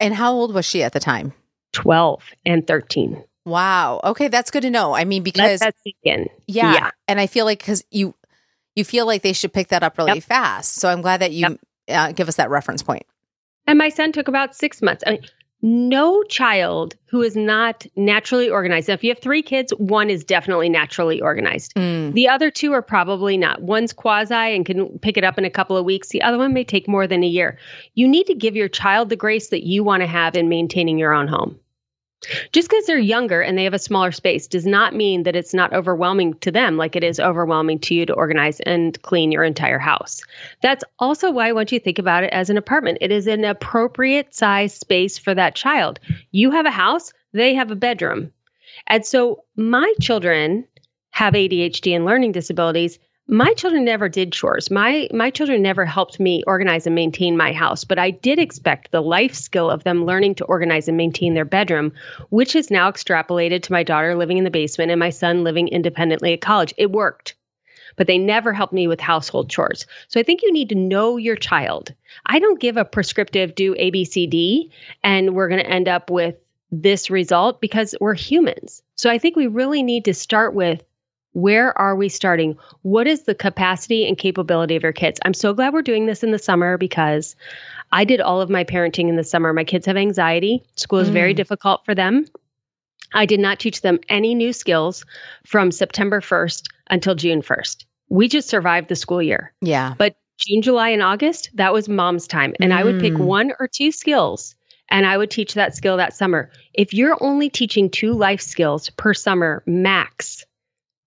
And 0.00 0.14
how 0.14 0.32
old 0.32 0.52
was 0.54 0.64
she 0.64 0.82
at 0.82 0.92
the 0.92 1.00
time? 1.00 1.32
12 1.72 2.22
and 2.46 2.66
13. 2.66 3.22
Wow. 3.44 4.00
Okay, 4.04 4.28
that's 4.28 4.50
good 4.50 4.62
to 4.62 4.70
know. 4.70 4.94
I 4.94 5.04
mean, 5.04 5.22
because 5.22 5.60
Let 5.60 5.74
that 5.74 5.74
sink 5.82 5.96
in. 6.02 6.28
yeah, 6.46 6.72
Yeah. 6.72 6.90
and 7.08 7.20
I 7.20 7.26
feel 7.26 7.44
like 7.44 7.58
because 7.58 7.84
you 7.90 8.14
you 8.74 8.84
feel 8.84 9.06
like 9.06 9.22
they 9.22 9.32
should 9.32 9.52
pick 9.52 9.68
that 9.68 9.82
up 9.82 9.96
really 9.98 10.14
Yep. 10.14 10.22
fast. 10.24 10.74
So 10.74 10.88
I'm 10.88 11.00
glad 11.02 11.20
that 11.20 11.32
you 11.32 11.58
uh, 11.88 12.12
give 12.12 12.28
us 12.28 12.36
that 12.36 12.50
reference 12.50 12.82
point. 12.82 13.04
And 13.66 13.78
my 13.78 13.88
son 13.88 14.12
took 14.12 14.26
about 14.28 14.54
six 14.56 14.82
months. 14.82 15.04
I 15.06 15.10
mean, 15.12 15.22
no 15.64 16.22
child 16.24 16.94
who 17.06 17.22
is 17.22 17.34
not 17.34 17.86
naturally 17.96 18.50
organized. 18.50 18.88
Now, 18.88 18.94
if 18.94 19.02
you 19.02 19.10
have 19.10 19.18
three 19.18 19.40
kids, 19.40 19.72
one 19.78 20.10
is 20.10 20.22
definitely 20.22 20.68
naturally 20.68 21.22
organized. 21.22 21.74
Mm. 21.74 22.12
The 22.12 22.28
other 22.28 22.50
two 22.50 22.74
are 22.74 22.82
probably 22.82 23.38
not. 23.38 23.62
One's 23.62 23.94
quasi 23.94 24.34
and 24.34 24.66
can 24.66 24.98
pick 24.98 25.16
it 25.16 25.24
up 25.24 25.38
in 25.38 25.46
a 25.46 25.50
couple 25.50 25.78
of 25.78 25.86
weeks. 25.86 26.08
The 26.08 26.20
other 26.20 26.36
one 26.36 26.52
may 26.52 26.64
take 26.64 26.86
more 26.86 27.06
than 27.06 27.24
a 27.24 27.26
year. 27.26 27.58
You 27.94 28.06
need 28.06 28.26
to 28.26 28.34
give 28.34 28.56
your 28.56 28.68
child 28.68 29.08
the 29.08 29.16
grace 29.16 29.48
that 29.48 29.64
you 29.64 29.82
want 29.82 30.02
to 30.02 30.06
have 30.06 30.36
in 30.36 30.50
maintaining 30.50 30.98
your 30.98 31.14
own 31.14 31.28
home. 31.28 31.58
Just 32.52 32.68
because 32.68 32.86
they're 32.86 32.98
younger 32.98 33.40
and 33.40 33.56
they 33.56 33.64
have 33.64 33.74
a 33.74 33.78
smaller 33.78 34.12
space 34.12 34.46
does 34.46 34.66
not 34.66 34.94
mean 34.94 35.24
that 35.24 35.36
it's 35.36 35.54
not 35.54 35.72
overwhelming 35.72 36.34
to 36.40 36.50
them 36.50 36.76
like 36.76 36.96
it 36.96 37.04
is 37.04 37.20
overwhelming 37.20 37.78
to 37.80 37.94
you 37.94 38.06
to 38.06 38.12
organize 38.12 38.60
and 38.60 39.00
clean 39.02 39.32
your 39.32 39.44
entire 39.44 39.78
house. 39.78 40.22
That's 40.62 40.84
also 40.98 41.30
why 41.30 41.48
I 41.48 41.52
want 41.52 41.72
you 41.72 41.78
to 41.78 41.84
think 41.84 41.98
about 41.98 42.24
it 42.24 42.32
as 42.32 42.50
an 42.50 42.56
apartment. 42.56 42.98
It 43.00 43.10
is 43.10 43.26
an 43.26 43.44
appropriate 43.44 44.34
size 44.34 44.74
space 44.74 45.18
for 45.18 45.34
that 45.34 45.54
child. 45.54 46.00
You 46.30 46.50
have 46.52 46.66
a 46.66 46.70
house, 46.70 47.12
they 47.32 47.54
have 47.54 47.70
a 47.70 47.76
bedroom. 47.76 48.32
And 48.86 49.04
so 49.04 49.44
my 49.56 49.92
children 50.00 50.66
have 51.10 51.34
ADHD 51.34 51.94
and 51.94 52.04
learning 52.04 52.32
disabilities. 52.32 52.98
My 53.26 53.54
children 53.54 53.86
never 53.86 54.10
did 54.10 54.32
chores. 54.32 54.70
My 54.70 55.08
my 55.10 55.30
children 55.30 55.62
never 55.62 55.86
helped 55.86 56.20
me 56.20 56.42
organize 56.46 56.86
and 56.86 56.94
maintain 56.94 57.38
my 57.38 57.54
house, 57.54 57.84
but 57.84 57.98
I 57.98 58.10
did 58.10 58.38
expect 58.38 58.90
the 58.90 59.00
life 59.00 59.34
skill 59.34 59.70
of 59.70 59.82
them 59.82 60.04
learning 60.04 60.34
to 60.36 60.44
organize 60.44 60.88
and 60.88 60.96
maintain 60.98 61.32
their 61.32 61.46
bedroom, 61.46 61.92
which 62.28 62.54
is 62.54 62.70
now 62.70 62.90
extrapolated 62.90 63.62
to 63.62 63.72
my 63.72 63.82
daughter 63.82 64.14
living 64.14 64.36
in 64.36 64.44
the 64.44 64.50
basement 64.50 64.90
and 64.90 65.00
my 65.00 65.08
son 65.08 65.42
living 65.42 65.68
independently 65.68 66.34
at 66.34 66.42
college. 66.42 66.74
It 66.76 66.92
worked. 66.92 67.34
But 67.96 68.08
they 68.08 68.18
never 68.18 68.52
helped 68.52 68.74
me 68.74 68.88
with 68.88 69.00
household 69.00 69.48
chores. 69.48 69.86
So 70.08 70.20
I 70.20 70.22
think 70.22 70.42
you 70.42 70.52
need 70.52 70.68
to 70.68 70.74
know 70.74 71.16
your 71.16 71.36
child. 71.36 71.94
I 72.26 72.40
don't 72.40 72.60
give 72.60 72.76
a 72.76 72.84
prescriptive 72.84 73.54
do 73.54 73.74
ABCD 73.74 74.70
and 75.02 75.34
we're 75.34 75.48
going 75.48 75.62
to 75.62 75.70
end 75.70 75.88
up 75.88 76.10
with 76.10 76.34
this 76.70 77.08
result 77.08 77.62
because 77.62 77.94
we're 78.00 78.14
humans. 78.14 78.82
So 78.96 79.08
I 79.08 79.16
think 79.16 79.34
we 79.34 79.46
really 79.46 79.82
need 79.82 80.06
to 80.06 80.14
start 80.14 80.54
with 80.54 80.82
where 81.34 81.76
are 81.78 81.94
we 81.94 82.08
starting? 82.08 82.56
What 82.82 83.06
is 83.06 83.24
the 83.24 83.34
capacity 83.34 84.08
and 84.08 84.16
capability 84.16 84.76
of 84.76 84.82
your 84.82 84.92
kids? 84.92 85.20
I'm 85.24 85.34
so 85.34 85.52
glad 85.52 85.72
we're 85.74 85.82
doing 85.82 86.06
this 86.06 86.22
in 86.22 86.30
the 86.30 86.38
summer 86.38 86.78
because 86.78 87.36
I 87.92 88.04
did 88.04 88.20
all 88.20 88.40
of 88.40 88.48
my 88.48 88.64
parenting 88.64 89.08
in 89.08 89.16
the 89.16 89.24
summer. 89.24 89.52
My 89.52 89.64
kids 89.64 89.86
have 89.86 89.96
anxiety. 89.96 90.62
School 90.76 91.00
is 91.00 91.08
very 91.10 91.34
difficult 91.34 91.84
for 91.84 91.94
them. 91.94 92.24
I 93.12 93.26
did 93.26 93.40
not 93.40 93.58
teach 93.60 93.80
them 93.80 94.00
any 94.08 94.34
new 94.34 94.52
skills 94.52 95.04
from 95.46 95.70
September 95.70 96.20
1st 96.20 96.64
until 96.90 97.14
June 97.14 97.42
1st. 97.42 97.84
We 98.08 98.28
just 98.28 98.48
survived 98.48 98.88
the 98.88 98.96
school 98.96 99.22
year. 99.22 99.52
Yeah. 99.60 99.94
But 99.96 100.16
June, 100.38 100.62
July, 100.62 100.90
and 100.90 101.02
August, 101.02 101.50
that 101.54 101.72
was 101.72 101.88
mom's 101.88 102.26
time. 102.26 102.54
And 102.60 102.72
I 102.72 102.82
would 102.82 103.00
pick 103.00 103.12
Mm. 103.14 103.24
one 103.24 103.52
or 103.60 103.68
two 103.68 103.92
skills 103.92 104.56
and 104.88 105.06
I 105.06 105.16
would 105.16 105.30
teach 105.30 105.54
that 105.54 105.74
skill 105.74 105.96
that 105.96 106.14
summer. 106.14 106.50
If 106.72 106.92
you're 106.92 107.16
only 107.20 107.48
teaching 107.50 107.88
two 107.90 108.12
life 108.12 108.40
skills 108.40 108.90
per 108.90 109.14
summer 109.14 109.62
max, 109.66 110.44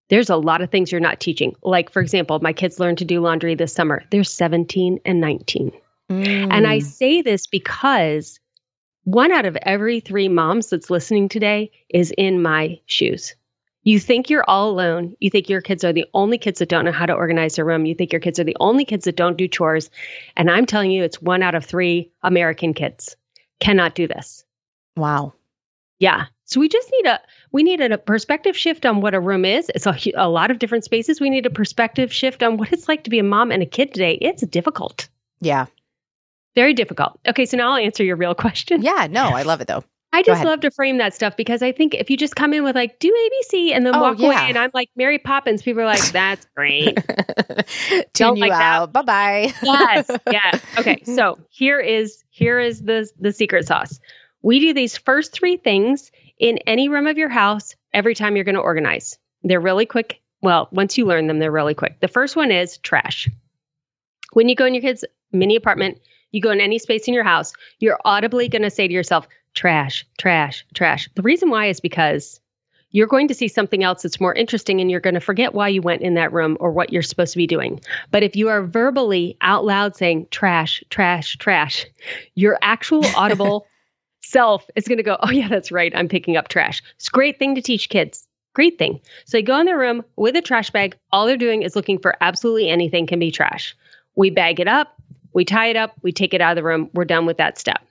there's 0.09 0.29
a 0.29 0.35
lot 0.37 0.61
of 0.61 0.71
things 0.71 0.91
you're 0.91 1.01
not 1.01 1.19
teaching. 1.19 1.55
Like, 1.63 1.91
for 1.91 2.01
example, 2.01 2.39
my 2.39 2.53
kids 2.53 2.79
learned 2.79 2.99
to 2.99 3.05
do 3.05 3.19
laundry 3.19 3.55
this 3.55 3.73
summer. 3.73 4.03
They're 4.11 4.23
17 4.23 4.99
and 5.05 5.19
19. 5.19 5.71
And 6.09 6.65
I 6.67 6.77
Mm. 6.79 6.83
say 6.83 7.21
this 7.21 7.47
because 7.47 8.39
one 9.03 9.31
out 9.31 9.45
of 9.45 9.57
every 9.63 9.99
three 9.99 10.29
moms 10.29 10.69
that's 10.69 10.89
listening 10.89 11.27
today 11.29 11.71
is 11.89 12.13
in 12.17 12.41
my 12.41 12.79
shoes. 12.85 13.35
You 13.83 13.99
think 13.99 14.29
you're 14.29 14.43
all 14.49 14.69
alone. 14.69 15.15
You 15.19 15.29
think 15.29 15.49
your 15.49 15.61
kids 15.61 15.83
are 15.85 15.93
the 15.93 16.05
only 16.13 16.37
kids 16.37 16.59
that 16.59 16.67
don't 16.69 16.83
know 16.85 16.91
how 16.91 17.05
to 17.05 17.13
organize 17.13 17.55
their 17.55 17.63
room. 17.65 17.85
You 17.85 17.95
think 17.95 18.11
your 18.11 18.19
kids 18.19 18.37
are 18.39 18.43
the 18.43 18.57
only 18.59 18.83
kids 18.85 19.05
that 19.05 19.15
don't 19.15 19.37
do 19.37 19.47
chores. 19.47 19.89
And 20.35 20.49
I'm 20.51 20.65
telling 20.65 20.91
you, 20.91 21.03
it's 21.03 21.21
one 21.21 21.41
out 21.41 21.55
of 21.55 21.63
three 21.65 22.11
American 22.21 22.73
kids 22.73 23.15
cannot 23.59 23.95
do 23.95 24.07
this. 24.07 24.43
wow. 24.95 25.33
Yeah. 25.99 26.25
So 26.47 26.61
we 26.61 26.69
just 26.69 26.89
need 26.91 27.05
a 27.05 27.19
we 27.51 27.61
need 27.61 27.81
a 27.81 27.97
perspective 27.97 28.55
shift 28.57 28.85
on 28.85 29.01
what 29.01 29.13
a 29.13 29.19
room 29.19 29.43
is. 29.43 29.69
It's 29.75 29.85
a, 29.85 29.95
a 30.15 30.29
lot 30.29 30.49
of 30.49 30.59
different 30.59 30.85
spaces. 30.85 31.19
We 31.19 31.29
need 31.29 31.45
a 31.45 31.49
perspective 31.49 32.11
shift 32.11 32.41
on 32.41 32.55
what 32.55 32.71
it's 32.71 32.87
like 32.87 33.03
to 33.03 33.09
be 33.09 33.19
a 33.19 33.23
mom 33.23 33.51
and 33.51 33.61
a 33.61 33.65
kid 33.65 33.93
today. 33.93 34.17
It's 34.21 34.41
difficult. 34.47 35.09
Yeah. 35.41 35.65
Very 36.55 36.73
difficult. 36.73 37.19
Okay, 37.27 37.45
so 37.45 37.57
now 37.57 37.71
I'll 37.71 37.77
answer 37.77 38.03
your 38.03 38.15
real 38.15 38.33
question. 38.33 38.81
Yeah. 38.81 39.07
No, 39.11 39.25
I 39.25 39.43
love 39.43 39.59
it 39.59 39.67
though. 39.67 39.83
I 40.13 40.23
just 40.23 40.43
love 40.45 40.61
to 40.61 40.71
frame 40.71 40.97
that 40.99 41.13
stuff 41.13 41.35
because 41.35 41.61
I 41.61 41.73
think 41.73 41.93
if 41.93 42.09
you 42.09 42.15
just 42.15 42.35
come 42.37 42.53
in 42.53 42.63
with 42.63 42.75
like 42.75 42.97
do 42.99 43.09
ABC 43.53 43.71
and 43.73 43.85
then 43.85 43.93
Oh, 43.93 44.01
walk 44.01 44.19
away 44.19 44.35
and 44.35 44.57
I'm 44.57 44.71
like 44.73 44.89
Mary 44.95 45.19
Poppins, 45.19 45.61
people 45.61 45.81
are 45.81 45.85
like, 45.85 46.01
that's 46.11 46.47
great. 46.55 46.95
Tune 46.95 48.03
Don't 48.13 48.37
you 48.37 48.41
like 48.43 48.53
out. 48.53 48.93
Bye 48.93 49.01
bye. 49.01 49.53
yes, 49.61 50.09
Yeah. 50.31 50.59
Okay, 50.79 51.03
so 51.03 51.37
here 51.49 51.79
is 51.81 52.23
here 52.29 52.57
is 52.57 52.83
the 52.83 53.07
the 53.19 53.33
secret 53.33 53.67
sauce. 53.67 53.99
We 54.41 54.59
do 54.61 54.73
these 54.73 54.95
first 54.97 55.33
three 55.33 55.57
things 55.57 56.09
in 56.39 56.57
any 56.59 56.89
room 56.89 57.07
of 57.07 57.17
your 57.17 57.29
house 57.29 57.75
every 57.93 58.15
time 58.15 58.35
you're 58.35 58.45
going 58.45 58.55
to 58.55 58.61
organize. 58.61 59.17
They're 59.43 59.59
really 59.59 59.85
quick. 59.85 60.21
Well, 60.41 60.67
once 60.71 60.97
you 60.97 61.05
learn 61.05 61.27
them, 61.27 61.39
they're 61.39 61.51
really 61.51 61.73
quick. 61.73 61.99
The 61.99 62.07
first 62.07 62.35
one 62.35 62.51
is 62.51 62.77
trash. 62.77 63.29
When 64.33 64.49
you 64.49 64.55
go 64.55 64.65
in 64.65 64.73
your 64.73 64.81
kid's 64.81 65.03
mini 65.31 65.55
apartment, 65.55 65.99
you 66.31 66.41
go 66.41 66.51
in 66.51 66.61
any 66.61 66.79
space 66.79 67.07
in 67.07 67.13
your 67.13 67.23
house, 67.23 67.53
you're 67.79 67.99
audibly 68.05 68.49
going 68.49 68.61
to 68.61 68.69
say 68.69 68.87
to 68.87 68.93
yourself, 68.93 69.27
trash, 69.53 70.05
trash, 70.19 70.65
trash. 70.73 71.09
The 71.15 71.21
reason 71.21 71.49
why 71.49 71.67
is 71.67 71.79
because 71.79 72.39
you're 72.91 73.07
going 73.07 73.27
to 73.27 73.33
see 73.33 73.47
something 73.47 73.83
else 73.83 74.03
that's 74.03 74.21
more 74.21 74.33
interesting 74.33 74.79
and 74.79 74.89
you're 74.89 74.99
going 74.99 75.13
to 75.13 75.19
forget 75.19 75.53
why 75.53 75.67
you 75.67 75.81
went 75.81 76.01
in 76.01 76.13
that 76.13 76.31
room 76.31 76.57
or 76.59 76.71
what 76.71 76.91
you're 76.91 77.01
supposed 77.01 77.33
to 77.33 77.37
be 77.37 77.47
doing. 77.47 77.81
But 78.11 78.23
if 78.23 78.35
you 78.35 78.49
are 78.49 78.63
verbally 78.63 79.37
out 79.41 79.65
loud 79.65 79.95
saying 79.95 80.27
trash, 80.31 80.83
trash, 80.89 81.37
trash, 81.37 81.85
your 82.35 82.57
actual 82.61 83.05
audible 83.15 83.67
self 84.21 84.69
is 84.75 84.87
going 84.87 84.97
to 84.97 85.03
go, 85.03 85.17
oh, 85.21 85.31
yeah, 85.31 85.47
that's 85.47 85.71
right. 85.71 85.95
I'm 85.95 86.07
picking 86.07 86.37
up 86.37 86.47
trash. 86.47 86.81
It's 86.95 87.07
a 87.07 87.11
great 87.11 87.39
thing 87.39 87.55
to 87.55 87.61
teach 87.61 87.89
kids. 87.89 88.27
Great 88.53 88.77
thing. 88.79 88.99
So 89.25 89.37
they 89.37 89.43
go 89.43 89.59
in 89.59 89.65
their 89.65 89.77
room 89.77 90.03
with 90.15 90.35
a 90.35 90.41
trash 90.41 90.71
bag. 90.71 90.97
All 91.11 91.27
they're 91.27 91.37
doing 91.37 91.61
is 91.61 91.75
looking 91.75 91.99
for 91.99 92.15
absolutely 92.21 92.69
anything 92.69 93.05
can 93.05 93.19
be 93.19 93.31
trash. 93.31 93.75
We 94.15 94.31
bag 94.31 94.59
it 94.59 94.67
up, 94.67 94.99
we 95.33 95.45
tie 95.45 95.67
it 95.67 95.75
up, 95.75 95.93
we 96.01 96.11
take 96.11 96.33
it 96.33 96.41
out 96.41 96.51
of 96.51 96.55
the 96.55 96.67
room. 96.67 96.89
We're 96.93 97.05
done 97.05 97.27
with 97.27 97.37
that 97.37 97.59
step. 97.59 97.85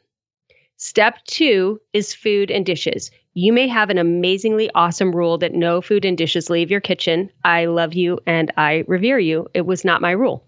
Step 0.77 1.25
two 1.25 1.81
is 1.93 2.13
food 2.13 2.51
and 2.51 2.67
dishes. 2.67 3.11
You 3.39 3.53
may 3.53 3.69
have 3.69 3.91
an 3.91 3.99
amazingly 3.99 4.71
awesome 4.75 5.15
rule 5.15 5.37
that 5.39 5.53
no 5.53 5.83
food 5.83 6.07
and 6.07 6.17
dishes 6.17 6.49
leave 6.49 6.71
your 6.71 6.81
kitchen. 6.81 7.31
I 7.45 7.67
love 7.67 7.93
you 7.93 8.19
and 8.27 8.51
I 8.57 8.85
revere 8.87 9.19
you. 9.19 9.47
It 9.53 9.67
was 9.67 9.85
not 9.85 10.01
my 10.01 10.13
rule. 10.13 10.43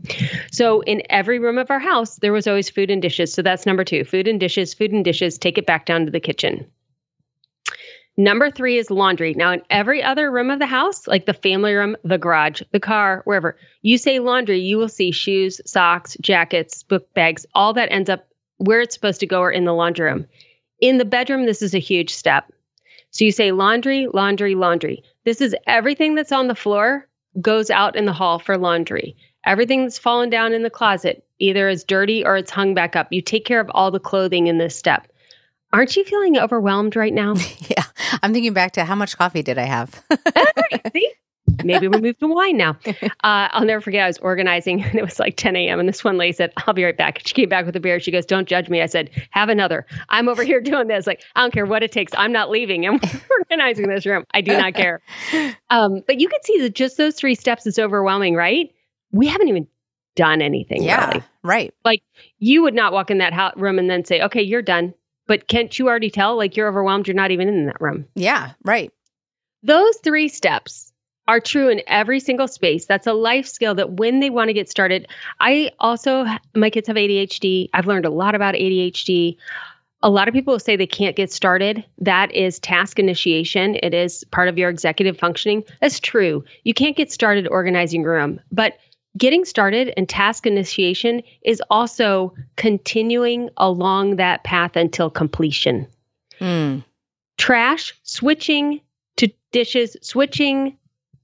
So, 0.50 0.80
in 0.80 1.02
every 1.10 1.38
room 1.38 1.58
of 1.58 1.70
our 1.70 1.78
house, 1.78 2.16
there 2.16 2.32
was 2.32 2.46
always 2.46 2.70
food 2.70 2.90
and 2.90 3.02
dishes. 3.02 3.30
So, 3.34 3.42
that's 3.42 3.66
number 3.66 3.84
two 3.84 4.04
food 4.04 4.26
and 4.26 4.40
dishes, 4.40 4.72
food 4.72 4.92
and 4.92 5.04
dishes, 5.04 5.36
take 5.36 5.58
it 5.58 5.66
back 5.66 5.84
down 5.84 6.06
to 6.06 6.10
the 6.10 6.18
kitchen. 6.18 6.66
Number 8.16 8.50
three 8.50 8.78
is 8.78 8.90
laundry. 8.90 9.34
Now, 9.34 9.52
in 9.52 9.60
every 9.68 10.02
other 10.02 10.30
room 10.30 10.50
of 10.50 10.58
the 10.58 10.64
house, 10.64 11.06
like 11.06 11.26
the 11.26 11.34
family 11.34 11.74
room, 11.74 11.94
the 12.04 12.16
garage, 12.16 12.62
the 12.72 12.80
car, 12.80 13.20
wherever, 13.26 13.58
you 13.82 13.98
say 13.98 14.18
laundry, 14.18 14.60
you 14.60 14.78
will 14.78 14.88
see 14.88 15.10
shoes, 15.10 15.60
socks, 15.66 16.16
jackets, 16.22 16.84
book 16.84 17.12
bags, 17.12 17.44
all 17.54 17.74
that 17.74 17.92
ends 17.92 18.08
up 18.08 18.26
where 18.56 18.80
it's 18.80 18.94
supposed 18.94 19.20
to 19.20 19.26
go 19.26 19.40
or 19.40 19.50
in 19.52 19.66
the 19.66 19.74
laundry 19.74 20.06
room. 20.06 20.26
In 20.80 20.96
the 20.96 21.04
bedroom, 21.04 21.44
this 21.44 21.60
is 21.60 21.74
a 21.74 21.78
huge 21.78 22.14
step. 22.14 22.50
So 23.10 23.24
you 23.24 23.32
say 23.32 23.52
laundry, 23.52 24.06
laundry, 24.12 24.54
laundry. 24.54 25.02
This 25.24 25.40
is 25.40 25.54
everything 25.66 26.14
that's 26.14 26.32
on 26.32 26.48
the 26.48 26.54
floor 26.54 27.08
goes 27.40 27.70
out 27.70 27.96
in 27.96 28.04
the 28.04 28.12
hall 28.12 28.38
for 28.38 28.56
laundry. 28.58 29.16
Everything 29.44 29.82
that's 29.84 29.98
fallen 29.98 30.30
down 30.30 30.52
in 30.52 30.62
the 30.62 30.70
closet 30.70 31.24
either 31.38 31.68
is 31.68 31.84
dirty 31.84 32.24
or 32.24 32.36
it's 32.36 32.50
hung 32.50 32.74
back 32.74 32.96
up. 32.96 33.08
You 33.10 33.22
take 33.22 33.44
care 33.44 33.60
of 33.60 33.70
all 33.72 33.90
the 33.90 34.00
clothing 34.00 34.46
in 34.46 34.58
this 34.58 34.76
step. 34.76 35.08
Aren't 35.72 35.96
you 35.96 36.04
feeling 36.04 36.38
overwhelmed 36.38 36.96
right 36.96 37.12
now? 37.12 37.34
Yeah. 37.68 37.84
I'm 38.22 38.32
thinking 38.32 38.54
back 38.54 38.72
to 38.72 38.84
how 38.84 38.94
much 38.94 39.18
coffee 39.18 39.42
did 39.42 39.58
I 39.58 39.64
have? 39.64 40.02
See? 40.92 41.12
Maybe 41.64 41.88
we 41.88 42.00
move 42.00 42.18
to 42.18 42.26
wine 42.28 42.56
now. 42.56 42.76
Uh, 43.24 43.48
I'll 43.52 43.64
never 43.64 43.80
forget. 43.80 44.04
I 44.04 44.06
was 44.06 44.18
organizing 44.18 44.82
and 44.84 44.94
it 44.94 45.02
was 45.02 45.18
like 45.18 45.36
10 45.36 45.56
a.m. 45.56 45.80
And 45.80 45.88
this 45.88 46.04
one 46.04 46.16
lady 46.18 46.32
said, 46.32 46.52
I'll 46.56 46.74
be 46.74 46.84
right 46.84 46.96
back. 46.96 47.20
She 47.26 47.34
came 47.34 47.48
back 47.48 47.66
with 47.66 47.74
a 47.76 47.80
beer. 47.80 48.00
She 48.00 48.10
goes, 48.10 48.24
Don't 48.24 48.48
judge 48.48 48.68
me. 48.68 48.80
I 48.80 48.86
said, 48.86 49.10
Have 49.30 49.48
another. 49.48 49.86
I'm 50.08 50.28
over 50.28 50.44
here 50.44 50.60
doing 50.62 50.88
this. 50.88 51.06
Like, 51.06 51.22
I 51.36 51.40
don't 51.42 51.52
care 51.52 51.66
what 51.66 51.82
it 51.82 51.92
takes. 51.92 52.12
I'm 52.16 52.32
not 52.32 52.50
leaving. 52.50 52.86
I'm 52.86 53.00
organizing 53.30 53.88
this 53.88 54.06
room. 54.06 54.24
I 54.32 54.40
do 54.40 54.52
not 54.56 54.74
care. 54.74 55.00
Um, 55.70 56.02
but 56.06 56.20
you 56.20 56.28
can 56.28 56.42
see 56.44 56.60
that 56.62 56.74
just 56.74 56.96
those 56.96 57.14
three 57.16 57.34
steps 57.34 57.66
is 57.66 57.78
overwhelming, 57.78 58.34
right? 58.34 58.70
We 59.12 59.26
haven't 59.26 59.48
even 59.48 59.66
done 60.16 60.42
anything. 60.42 60.82
Yeah. 60.82 61.08
Really. 61.08 61.22
Right. 61.42 61.74
Like 61.84 62.02
you 62.38 62.62
would 62.62 62.74
not 62.74 62.92
walk 62.92 63.10
in 63.10 63.18
that 63.18 63.32
ho- 63.32 63.52
room 63.56 63.78
and 63.78 63.88
then 63.90 64.04
say, 64.04 64.20
okay, 64.22 64.42
you're 64.42 64.62
done. 64.62 64.94
But 65.26 65.48
can't 65.48 65.76
you 65.78 65.88
already 65.88 66.10
tell? 66.10 66.36
Like 66.36 66.56
you're 66.56 66.68
overwhelmed. 66.68 67.06
You're 67.06 67.14
not 67.14 67.30
even 67.30 67.48
in 67.48 67.66
that 67.66 67.80
room. 67.80 68.06
Yeah. 68.14 68.52
Right. 68.64 68.92
Those 69.62 69.96
three 70.04 70.28
steps 70.28 70.87
are 71.28 71.40
true 71.40 71.68
in 71.68 71.82
every 71.86 72.18
single 72.18 72.48
space. 72.48 72.86
That's 72.86 73.06
a 73.06 73.12
life 73.12 73.46
skill 73.46 73.74
that 73.74 73.92
when 73.92 74.20
they 74.20 74.30
want 74.30 74.48
to 74.48 74.54
get 74.54 74.70
started, 74.70 75.06
I 75.40 75.70
also, 75.78 76.24
my 76.56 76.70
kids 76.70 76.88
have 76.88 76.96
ADHD. 76.96 77.68
I've 77.74 77.86
learned 77.86 78.06
a 78.06 78.10
lot 78.10 78.34
about 78.34 78.54
ADHD. 78.54 79.36
A 80.02 80.08
lot 80.08 80.26
of 80.26 80.34
people 80.34 80.58
say 80.58 80.74
they 80.74 80.86
can't 80.86 81.16
get 81.16 81.30
started. 81.30 81.84
That 81.98 82.32
is 82.34 82.58
task 82.58 82.98
initiation. 82.98 83.76
It 83.82 83.92
is 83.92 84.24
part 84.30 84.48
of 84.48 84.56
your 84.56 84.70
executive 84.70 85.18
functioning. 85.18 85.64
That's 85.82 86.00
true. 86.00 86.44
You 86.64 86.72
can't 86.72 86.96
get 86.96 87.12
started 87.12 87.46
organizing 87.46 88.02
your 88.02 88.12
room, 88.12 88.40
but 88.50 88.78
getting 89.18 89.44
started 89.44 89.92
and 89.98 90.08
task 90.08 90.46
initiation 90.46 91.22
is 91.42 91.62
also 91.68 92.34
continuing 92.56 93.50
along 93.58 94.16
that 94.16 94.44
path 94.44 94.76
until 94.76 95.10
completion. 95.10 95.86
Mm. 96.40 96.84
Trash, 97.36 97.94
switching 98.02 98.80
to 99.16 99.30
dishes, 99.52 99.96
switching 100.00 100.78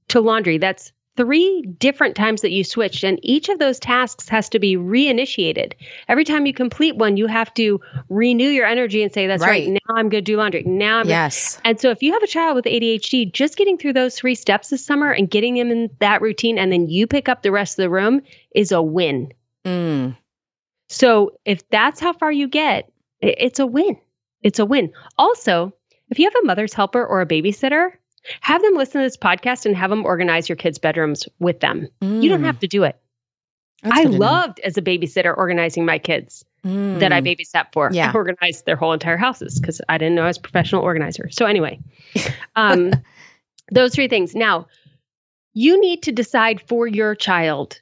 to 0.09 0.19
laundry. 0.21 0.57
That's 0.57 0.91
three 1.17 1.61
different 1.79 2.13
times 2.13 2.41
that 2.41 2.51
you 2.51 2.61
switched, 2.63 3.03
and 3.03 3.19
each 3.23 3.47
of 3.47 3.57
those 3.57 3.79
tasks 3.79 4.27
has 4.27 4.49
to 4.49 4.59
be 4.59 4.75
reinitiated. 4.75 5.71
Every 6.09 6.25
time 6.25 6.45
you 6.45 6.53
complete 6.53 6.97
one, 6.97 7.15
you 7.15 7.27
have 7.27 7.53
to 7.53 7.79
renew 8.09 8.49
your 8.49 8.65
energy 8.65 9.01
and 9.01 9.13
say, 9.13 9.25
That's 9.25 9.41
right, 9.41 9.65
Right. 9.65 9.69
now 9.69 9.95
I'm 9.95 10.09
going 10.09 10.21
to 10.25 10.31
do 10.31 10.35
laundry. 10.35 10.63
Now 10.63 10.97
I'm 10.97 11.03
gonna-" 11.03 11.11
Yes. 11.11 11.57
And 11.63 11.79
so, 11.79 11.89
if 11.89 12.03
you 12.03 12.11
have 12.11 12.21
a 12.23 12.27
child 12.27 12.55
with 12.55 12.65
ADHD, 12.65 13.31
just 13.31 13.55
getting 13.55 13.77
through 13.77 13.93
those 13.93 14.15
three 14.15 14.35
steps 14.35 14.69
this 14.69 14.85
summer 14.85 15.09
and 15.11 15.29
getting 15.29 15.55
them 15.55 15.71
in 15.71 15.89
that 15.99 16.21
routine, 16.21 16.57
and 16.57 16.69
then 16.71 16.89
you 16.89 17.07
pick 17.07 17.29
up 17.29 17.43
the 17.43 17.51
rest 17.51 17.79
of 17.79 17.83
the 17.83 17.89
room 17.89 18.21
is 18.53 18.73
a 18.73 18.81
win. 18.81 19.31
Mm. 19.65 20.17
So, 20.89 21.31
if 21.45 21.67
that's 21.69 22.01
how 22.01 22.11
far 22.11 22.31
you 22.31 22.47
get, 22.49 22.91
it's 23.21 23.59
a 23.59 23.65
win. 23.65 23.97
It's 24.43 24.59
a 24.59 24.65
win. 24.65 24.91
Also, 25.17 25.73
if 26.09 26.19
you 26.19 26.25
have 26.25 26.43
a 26.43 26.45
mother's 26.45 26.73
helper 26.73 27.03
or 27.05 27.21
a 27.21 27.25
babysitter, 27.25 27.91
have 28.41 28.61
them 28.61 28.75
listen 28.75 29.01
to 29.01 29.05
this 29.05 29.17
podcast 29.17 29.65
and 29.65 29.75
have 29.75 29.89
them 29.89 30.05
organize 30.05 30.49
your 30.49 30.55
kids' 30.55 30.77
bedrooms 30.79 31.27
with 31.39 31.59
them. 31.59 31.87
You 32.01 32.29
don't 32.29 32.41
Mm. 32.41 32.45
have 32.45 32.59
to 32.59 32.67
do 32.67 32.83
it. 32.83 32.95
That's 33.83 33.97
I 33.99 34.03
loved 34.05 34.59
as 34.61 34.77
a 34.77 34.81
babysitter 34.81 35.35
organizing 35.35 35.85
my 35.85 35.99
kids 35.99 36.43
that 36.63 37.11
I 37.13 37.21
Mm. 37.21 37.37
babysat 37.37 37.67
for. 37.71 37.89
Yeah. 37.93 38.09
I 38.09 38.13
organized 38.15 38.65
their 38.65 38.75
whole 38.75 38.93
entire 38.93 39.17
houses 39.17 39.59
because 39.59 39.81
I 39.87 39.97
didn't 39.99 40.15
know 40.15 40.23
I 40.23 40.27
was 40.27 40.37
a 40.37 40.41
professional 40.41 40.81
organizer. 40.81 41.29
So 41.29 41.45
anyway, 41.45 41.79
um, 42.55 42.91
those 43.71 43.93
three 43.93 44.07
things. 44.07 44.33
Now, 44.33 44.67
you 45.53 45.79
need 45.79 46.03
to 46.03 46.11
decide 46.11 46.61
for 46.67 46.87
your 46.87 47.13
child. 47.15 47.79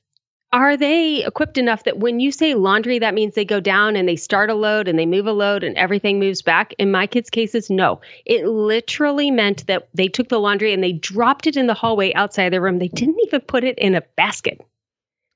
Are 0.54 0.78
they 0.78 1.26
equipped 1.26 1.58
enough 1.58 1.84
that 1.86 1.98
when 1.98 2.20
you 2.20 2.32
say 2.32 2.54
laundry, 2.54 3.00
that 3.00 3.16
means 3.16 3.34
they 3.34 3.44
go 3.44 3.60
down 3.60 3.96
and 3.96 4.08
they 4.08 4.16
start 4.16 4.52
a 4.52 4.54
load 4.54 4.88
and 4.88 5.00
they 5.00 5.06
move 5.08 5.26
a 5.26 5.32
load 5.32 5.64
and 5.64 5.76
everything 5.76 6.20
moves 6.20 6.44
back? 6.44 6.74
In 6.78 6.92
my 6.92 7.08
kids' 7.08 7.32
cases, 7.32 7.72
no. 7.72 8.00
It 8.26 8.46
literally 8.46 9.32
meant 9.32 9.66
that 9.66 9.90
they 9.96 10.08
took 10.08 10.30
the 10.30 10.40
laundry 10.40 10.72
and 10.72 10.84
they 10.84 10.92
dropped 10.92 11.48
it 11.48 11.58
in 11.58 11.66
the 11.66 11.74
hallway 11.74 12.14
outside 12.14 12.54
their 12.54 12.62
room. 12.62 12.78
They 12.78 12.88
didn't 12.88 13.18
even 13.26 13.42
put 13.42 13.64
it 13.64 13.80
in 13.80 13.96
a 13.96 14.02
basket. 14.16 14.62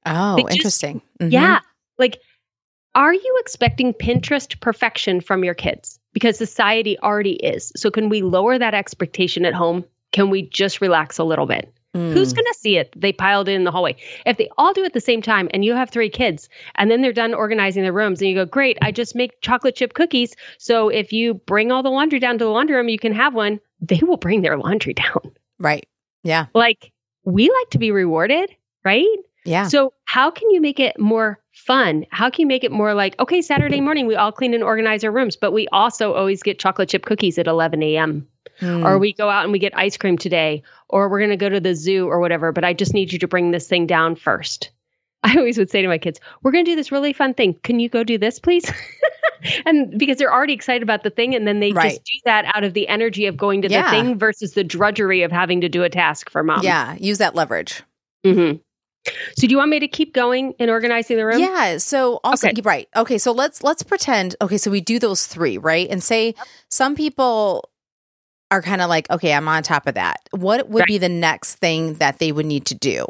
Oh, 0.06 0.38
just- 0.38 0.52
interesting. 0.56 1.02
Mhm. 1.20 1.32
Yeah. 1.32 1.60
Like, 1.98 2.20
are 2.94 3.14
you 3.14 3.38
expecting 3.40 3.94
Pinterest 3.94 4.60
perfection 4.62 5.20
from 5.20 5.44
your 5.44 5.56
kids? 5.56 6.00
Because 6.14 6.38
society 6.38 6.98
already 7.00 7.34
is. 7.34 7.72
So, 7.76 7.90
can 7.90 8.10
we 8.10 8.22
lower 8.22 8.60
that 8.60 8.76
expectation 8.76 9.46
at 9.46 9.56
home? 9.56 9.84
Can 10.12 10.30
we 10.30 10.44
just 10.44 10.80
relax 10.80 11.18
a 11.18 11.24
little 11.24 11.48
bit? 11.48 11.74
Mm. 11.98 12.14
Who's 12.14 12.34
going 12.34 12.46
to 12.46 12.56
see 12.60 12.78
it? 12.78 12.94
They 12.96 13.12
piled 13.12 13.50
it 13.50 13.54
in 13.54 13.64
the 13.64 13.72
hallway. 13.72 13.96
If 14.26 14.38
they 14.38 14.50
all 14.58 14.74
do 14.74 14.84
it 14.84 14.88
at 14.88 14.94
the 14.94 15.02
same 15.02 15.22
time 15.22 15.50
and 15.54 15.66
you 15.66 15.74
have 15.74 15.90
three 15.90 16.10
kids 16.10 16.48
and 16.76 16.92
then 16.92 17.02
they're 17.02 17.14
done 17.14 17.34
organizing 17.34 17.84
their 17.84 17.94
rooms 17.94 18.22
and 18.22 18.30
you 18.30 18.36
go, 18.36 18.46
Great, 18.46 18.78
I 18.82 18.92
just 18.92 19.16
make 19.16 19.42
chocolate 19.42 19.76
chip 19.76 19.94
cookies. 19.94 20.36
So, 20.58 20.90
if 20.90 21.12
you 21.12 21.34
bring 21.34 21.72
all 21.72 21.84
the 21.84 21.90
laundry 21.90 22.20
down 22.20 22.38
to 22.38 22.46
the 22.46 22.52
laundry 22.52 22.76
room, 22.76 22.90
you 22.90 23.00
can 23.00 23.14
have 23.14 23.34
one. 23.34 23.60
They 23.82 24.00
will 24.02 24.18
bring 24.18 24.42
their 24.42 24.58
laundry 24.58 24.94
down. 25.06 25.32
right? 25.60 25.88
Yeah. 26.24 26.48
Like, 26.54 26.92
we 27.24 27.50
like 27.50 27.70
to 27.72 27.78
be 27.80 27.92
rewarded, 27.92 28.56
right? 28.84 29.06
Yeah. 29.46 29.68
So, 29.68 29.94
how 30.06 30.30
can 30.30 30.50
you 30.52 30.62
make 30.62 30.80
it 30.80 31.00
more 31.00 31.40
fun? 31.54 32.06
How 32.12 32.30
can 32.30 32.42
you 32.42 32.48
make 32.48 32.64
it 32.64 32.72
more 32.72 32.94
like, 32.94 33.18
okay, 33.20 33.42
Saturday 33.42 33.82
morning, 33.82 34.06
we 34.06 34.16
all 34.16 34.32
clean 34.32 34.54
and 34.54 34.64
organize 34.64 35.04
our 35.04 35.12
rooms, 35.12 35.36
but 35.36 35.52
we 35.52 35.68
also 35.72 36.14
always 36.14 36.44
get 36.44 36.60
chocolate 36.60 36.90
chip 36.90 37.06
cookies 37.06 37.38
at 37.38 37.48
11 37.48 37.82
a.m. 37.82 38.28
Mm. 38.62 38.86
Or 38.86 38.98
we 38.98 39.14
go 39.14 39.30
out 39.30 39.44
and 39.44 39.52
we 39.52 39.60
get 39.60 39.78
ice 39.78 39.98
cream 39.98 40.18
today, 40.18 40.64
or 40.90 41.10
we're 41.10 41.20
going 41.20 41.30
to 41.32 41.38
go 41.38 41.50
to 41.50 41.60
the 41.60 41.76
zoo 41.76 42.08
or 42.08 42.20
whatever, 42.20 42.52
but 42.52 42.64
I 42.64 42.74
just 42.74 42.94
need 42.94 43.14
you 43.14 43.20
to 43.20 43.28
bring 43.28 43.52
this 43.52 43.68
thing 43.68 43.86
down 43.88 44.16
first. 44.16 44.72
I 45.24 45.36
always 45.38 45.58
would 45.58 45.70
say 45.70 45.82
to 45.82 45.88
my 45.88 45.98
kids, 45.98 46.20
we're 46.44 46.52
going 46.52 46.66
to 46.66 46.72
do 46.72 46.76
this 46.76 46.92
really 46.92 47.12
fun 47.14 47.34
thing. 47.34 47.56
Can 47.64 47.80
you 47.80 47.90
go 47.90 48.04
do 48.04 48.18
this, 48.18 48.40
please? 48.40 48.72
and 49.66 49.98
because 49.98 50.18
they're 50.18 50.32
already 50.34 50.54
excited 50.54 50.84
about 50.84 51.04
the 51.04 51.10
thing, 51.10 51.36
and 51.36 51.48
then 51.48 51.60
they 51.60 51.72
Right. 51.72 51.90
just 51.92 52.04
do 52.04 52.20
that 52.26 52.46
out 52.56 52.64
of 52.64 52.74
the 52.74 52.88
energy 52.88 53.26
of 53.26 53.36
going 53.38 53.62
to 53.64 53.70
Yeah. 53.70 53.84
the 53.84 53.90
thing 53.90 54.18
versus 54.20 54.54
the 54.54 54.64
drudgery 54.64 55.24
of 55.24 55.32
having 55.32 55.62
to 55.62 55.70
do 55.70 55.84
a 55.84 55.90
task 55.90 56.30
for 56.30 56.44
mom. 56.44 56.62
yeah. 56.64 56.96
Use 57.00 57.18
that 57.20 57.36
leverage. 57.36 57.84
Mm-hmm. 58.26 58.58
So, 59.38 59.48
do 59.48 59.48
you 59.48 59.58
want 59.58 59.70
me 59.72 59.80
to 59.80 59.88
keep 59.88 60.14
going 60.14 60.52
in 60.60 60.70
organizing 60.70 61.16
the 61.18 61.26
room? 61.26 61.40
Yeah. 61.40 61.78
So 61.78 62.20
also 62.26 62.50
Okay. 62.50 62.62
right. 62.62 62.90
Okay. 62.96 63.18
So 63.18 63.32
let's 63.32 63.64
let's 63.64 63.82
pretend. 63.82 64.36
Okay. 64.42 64.58
So 64.58 64.70
we 64.70 64.82
do 64.82 65.00
those 65.00 65.28
three, 65.28 65.58
right? 65.58 65.88
And 65.90 66.04
say 66.04 66.36
some 66.70 66.94
people 66.94 67.70
are 68.52 68.62
kind 68.62 68.82
of 68.82 68.90
like, 68.90 69.10
okay, 69.10 69.34
I'm 69.34 69.48
on 69.48 69.64
top 69.64 69.88
of 69.88 69.96
that. 69.96 70.18
What 70.32 70.70
would 70.70 70.82
Right. 70.82 70.88
be 70.88 70.98
the 70.98 71.10
next 71.10 71.56
thing 71.56 71.96
that 71.96 72.20
they 72.20 72.32
would 72.32 72.46
need 72.46 72.66
to 72.68 72.76
do? 72.76 73.06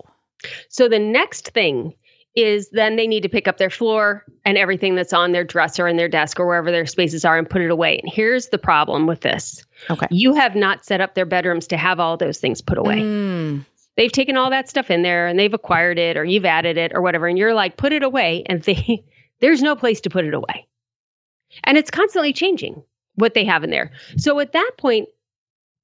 So 0.69 0.87
the 0.89 0.99
next 0.99 1.49
thing 1.49 1.93
is 2.35 2.69
then 2.69 2.95
they 2.97 3.07
need 3.07 3.23
to 3.23 3.29
pick 3.29 3.47
up 3.47 3.57
their 3.57 3.69
floor 3.71 4.23
and 4.45 4.57
everything 4.59 4.93
that's 4.95 5.13
on 5.13 5.31
their 5.31 5.43
dresser 5.43 5.87
and 5.87 5.97
their 5.97 6.07
desk 6.07 6.39
or 6.39 6.45
wherever 6.45 6.69
their 6.71 6.85
spaces 6.85 7.25
are 7.25 7.37
and 7.37 7.49
put 7.49 7.61
it 7.61 7.71
away. 7.71 7.97
And 7.97 8.11
here's 8.13 8.49
the 8.49 8.59
problem 8.59 9.07
with 9.07 9.21
this. 9.21 9.65
Okay. 9.89 10.05
You 10.11 10.33
have 10.35 10.55
not 10.55 10.85
set 10.85 11.01
up 11.01 11.15
their 11.15 11.25
bedrooms 11.25 11.67
to 11.67 11.77
have 11.77 11.99
all 11.99 12.15
those 12.17 12.37
things 12.39 12.61
put 12.61 12.77
away. 12.77 12.97
Mm, 13.01 13.65
They've 13.95 14.11
taken 14.11 14.37
all 14.37 14.51
that 14.51 14.69
stuff 14.69 14.91
in 14.91 15.01
there 15.01 15.25
and 15.25 15.39
they've 15.39 15.53
acquired 15.53 15.97
it 15.97 16.17
or 16.17 16.23
you've 16.23 16.45
added 16.45 16.77
it 16.77 16.91
or 16.93 17.01
whatever 17.01 17.25
and 17.27 17.35
you're 17.35 17.55
like 17.55 17.77
put 17.77 17.91
it 17.93 18.03
away 18.03 18.43
and 18.45 18.61
they 18.61 19.03
there's 19.39 19.63
no 19.63 19.75
place 19.75 20.01
to 20.01 20.11
put 20.11 20.23
it 20.25 20.35
away. 20.35 20.67
And 21.63 21.75
it's 21.79 21.89
constantly 21.89 22.33
changing 22.33 22.83
what 23.15 23.33
they 23.33 23.45
have 23.45 23.63
in 23.63 23.71
there. 23.71 23.89
So 24.17 24.39
at 24.39 24.51
that 24.51 24.71
point 24.77 25.09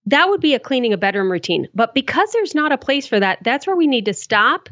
that 0.06 0.30
would 0.30 0.42
be 0.42 0.54
a 0.54 0.60
cleaning 0.60 0.94
a 0.94 0.98
bedroom 0.98 1.32
routine. 1.32 1.68
But 1.74 1.94
because 1.94 2.32
there's 2.32 2.56
not 2.56 2.72
a 2.72 2.78
place 2.78 3.08
for 3.08 3.20
that, 3.20 3.39
that's 3.44 3.68
where 3.68 3.76
we 3.76 3.88
need 3.88 4.06
to 4.06 4.13
stop 4.13 4.70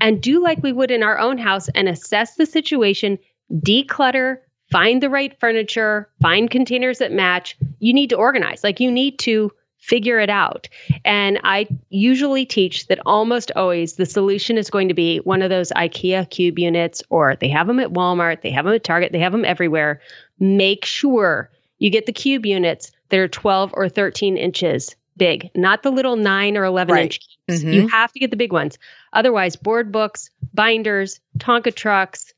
and 0.00 0.22
do 0.22 0.42
like 0.42 0.62
we 0.62 0.72
would 0.72 0.90
in 0.90 1.02
our 1.02 1.18
own 1.18 1.38
house 1.38 1.68
and 1.70 1.88
assess 1.88 2.36
the 2.36 2.46
situation, 2.46 3.18
declutter, 3.52 4.38
find 4.70 5.02
the 5.02 5.10
right 5.10 5.38
furniture, 5.40 6.08
find 6.20 6.50
containers 6.50 6.98
that 6.98 7.12
match. 7.12 7.56
You 7.80 7.92
need 7.92 8.10
to 8.10 8.16
organize. 8.16 8.62
Like 8.62 8.80
you 8.80 8.90
need 8.90 9.18
to 9.20 9.50
figure 9.78 10.18
it 10.18 10.30
out. 10.30 10.68
And 11.04 11.40
I 11.44 11.68
usually 11.88 12.44
teach 12.44 12.88
that 12.88 13.00
almost 13.06 13.52
always 13.54 13.94
the 13.94 14.06
solution 14.06 14.58
is 14.58 14.70
going 14.70 14.88
to 14.88 14.94
be 14.94 15.18
one 15.18 15.40
of 15.40 15.50
those 15.50 15.72
IKEA 15.72 16.28
cube 16.30 16.58
units, 16.58 17.02
or 17.10 17.36
they 17.36 17.48
have 17.48 17.68
them 17.68 17.78
at 17.78 17.92
Walmart, 17.92 18.42
they 18.42 18.50
have 18.50 18.64
them 18.64 18.74
at 18.74 18.84
Target, 18.84 19.12
they 19.12 19.20
have 19.20 19.32
them 19.32 19.44
everywhere. 19.44 20.00
Make 20.40 20.84
sure 20.84 21.50
you 21.78 21.90
get 21.90 22.06
the 22.06 22.12
cube 22.12 22.44
units 22.44 22.90
that 23.08 23.18
are 23.18 23.28
12 23.28 23.72
or 23.74 23.88
13 23.88 24.36
inches 24.36 24.94
big, 25.16 25.50
not 25.54 25.82
the 25.82 25.90
little 25.90 26.14
9 26.16 26.56
or 26.56 26.64
11 26.64 26.94
Right. 26.94 27.04
inch 27.04 27.20
cubes. 27.46 27.64
Mhm. 27.64 27.74
You 27.74 27.88
have 27.88 28.12
to 28.12 28.20
get 28.20 28.30
the 28.30 28.36
big 28.36 28.52
ones. 28.52 28.78
Otherwise, 29.12 29.56
board 29.56 29.90
books, 29.90 30.30
binders, 30.54 31.20
Tonka 31.38 31.74
trucks, 31.74 32.32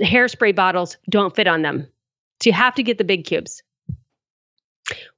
hairspray 0.00 0.54
bottles 0.54 0.96
don't 1.08 1.34
fit 1.34 1.46
on 1.46 1.62
them. 1.62 1.86
So 2.42 2.50
you 2.50 2.54
have 2.54 2.74
to 2.74 2.82
get 2.82 2.98
the 2.98 3.04
big 3.04 3.24
cubes. 3.24 3.62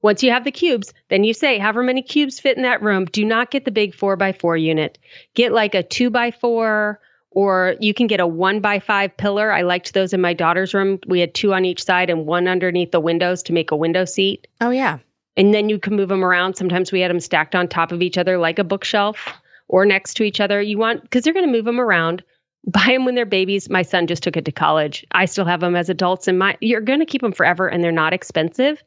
Once 0.03 0.23
you 0.23 0.31
have 0.31 0.45
the 0.45 0.53
cubes, 0.53 0.93
then 1.09 1.25
you 1.25 1.33
say, 1.33 1.59
however 1.59 1.83
many 1.83 2.03
cubes 2.03 2.39
fit 2.39 2.57
in 2.59 2.65
that 2.65 2.83
room, 2.83 3.07
do 3.07 3.25
not 3.25 3.51
get 3.51 3.65
the 3.65 3.71
big 3.71 3.95
four 3.95 4.17
by 4.17 4.33
four 4.33 4.57
unit. 4.57 4.99
Get 5.35 5.53
like 5.53 5.75
a 5.75 5.83
two 5.83 6.11
by 6.11 6.33
four, 6.33 7.01
or 7.35 7.75
you 7.81 7.93
can 7.93 8.07
get 8.07 8.21
a 8.21 8.27
one 8.27 8.61
by 8.61 8.79
five 8.79 9.17
pillar. 9.17 9.53
I 9.53 9.63
liked 9.63 9.93
those 9.93 10.13
in 10.13 10.21
my 10.21 10.33
daughter's 10.33 10.73
room. 10.73 10.99
We 11.07 11.21
had 11.21 11.35
two 11.35 11.53
on 11.53 11.65
each 11.65 11.85
side 11.85 12.09
and 12.09 12.27
one 12.27 12.49
underneath 12.49 12.93
the 12.93 13.01
windows 13.01 13.43
to 13.45 13.53
make 13.53 13.71
a 13.71 13.77
window 13.77 14.05
seat. 14.05 14.47
oh 14.61 14.71
yeah. 14.71 14.99
And 15.37 15.53
then 15.53 15.69
you 15.69 15.81
can 15.81 15.97
move 15.97 16.09
them 16.09 16.25
around. 16.25 16.55
Sometimes 16.55 16.93
we 16.93 17.01
had 17.01 17.11
them 17.11 17.19
stacked 17.19 17.57
on 17.57 17.67
top 17.67 17.91
of 17.91 18.03
each 18.03 18.17
other 18.17 18.39
like 18.39 18.61
a 18.61 18.65
bookshelf 18.65 19.33
or 19.67 19.85
next 19.85 20.15
to 20.15 20.23
each 20.23 20.41
other. 20.41 20.63
You 20.63 20.79
want, 20.79 21.03
because 21.03 21.25
they're 21.25 21.33
going 21.33 21.47
to 21.47 21.51
move 21.53 21.65
them 21.65 21.81
around. 21.81 22.23
Buy 22.67 22.87
them 22.87 23.05
when 23.05 23.15
they're 23.15 23.27
babies. 23.27 23.69
My 23.69 23.83
son 23.83 24.07
just 24.07 24.23
took 24.23 24.37
it 24.39 24.47
to 24.47 24.53
college. 24.53 25.05
I 25.11 25.27
still 25.27 25.45
have 25.45 25.61
them 25.61 25.77
as 25.77 25.91
adults, 25.91 26.29
and 26.29 26.39
my 26.39 26.57
you're 26.61 26.81
going 26.81 27.01
to 27.01 27.05
keep 27.05 27.21
them 27.21 27.33
forever, 27.33 27.69
and 27.69 27.85
they're 27.85 27.93
not 27.93 28.15
expensive. 28.15 28.83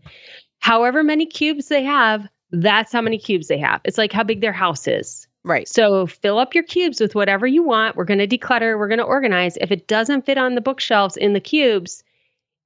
However 0.60 1.03
many 1.03 1.27
cubes 1.27 1.67
they 1.67 1.83
have, 1.83 2.27
that's 2.49 2.91
how 2.91 3.01
many 3.01 3.19
cubes 3.19 3.47
they 3.47 3.60
have. 3.60 3.81
It's 3.83 3.99
like 3.99 4.12
how 4.12 4.23
big 4.23 4.41
their 4.41 4.53
house 4.53 4.88
is. 4.88 5.27
Right. 5.43 5.67
So 5.67 6.08
fill 6.08 6.39
up 6.39 6.54
your 6.54 6.63
cubes 6.63 7.00
with 7.00 7.15
whatever 7.15 7.47
you 7.47 7.63
want. 7.63 7.95
We're 7.95 8.06
going 8.06 8.19
to 8.19 8.28
declutter. 8.28 8.78
We're 8.78 8.89
going 8.89 8.97
to 9.00 9.06
organize. 9.06 9.58
If 9.58 9.71
it 9.71 9.88
doesn't 9.88 10.26
fit 10.26 10.38
on 10.38 10.56
the 10.56 10.62
bookshelves 10.62 11.15
in 11.15 11.34
the 11.34 11.39
cubes, 11.39 12.04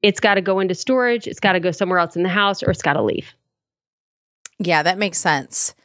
it's 0.01 0.19
got 0.19 0.35
to 0.35 0.41
go 0.41 0.59
into 0.59 0.73
storage. 0.73 1.27
It's 1.27 1.39
got 1.39 1.53
to 1.53 1.59
go 1.59 1.71
somewhere 1.71 1.99
else 1.99 2.15
in 2.15 2.23
the 2.23 2.29
house, 2.29 2.63
or 2.63 2.71
it's 2.71 2.81
got 2.81 2.93
to 2.93 3.03
leave. 3.03 3.35
Yeah, 4.57 4.81
that 4.83 4.97
makes 4.97 5.19
sense. 5.19 5.75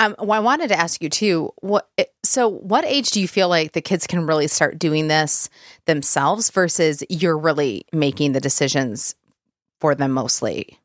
Um, 0.00 0.16
well, 0.18 0.32
I 0.32 0.40
wanted 0.40 0.68
to 0.68 0.78
ask 0.78 1.02
you 1.02 1.10
too. 1.10 1.52
What 1.60 1.88
so? 2.24 2.48
What 2.48 2.84
age 2.84 3.10
do 3.10 3.20
you 3.20 3.28
feel 3.28 3.48
like 3.48 3.72
the 3.72 3.82
kids 3.82 4.06
can 4.06 4.26
really 4.26 4.48
start 4.48 4.78
doing 4.78 5.08
this 5.08 5.50
themselves 5.84 6.50
versus 6.50 7.04
you're 7.10 7.38
really 7.38 7.84
making 7.92 8.32
the 8.32 8.40
decisions 8.40 9.14
for 9.78 9.94
them 9.94 10.12
mostly? 10.12 10.79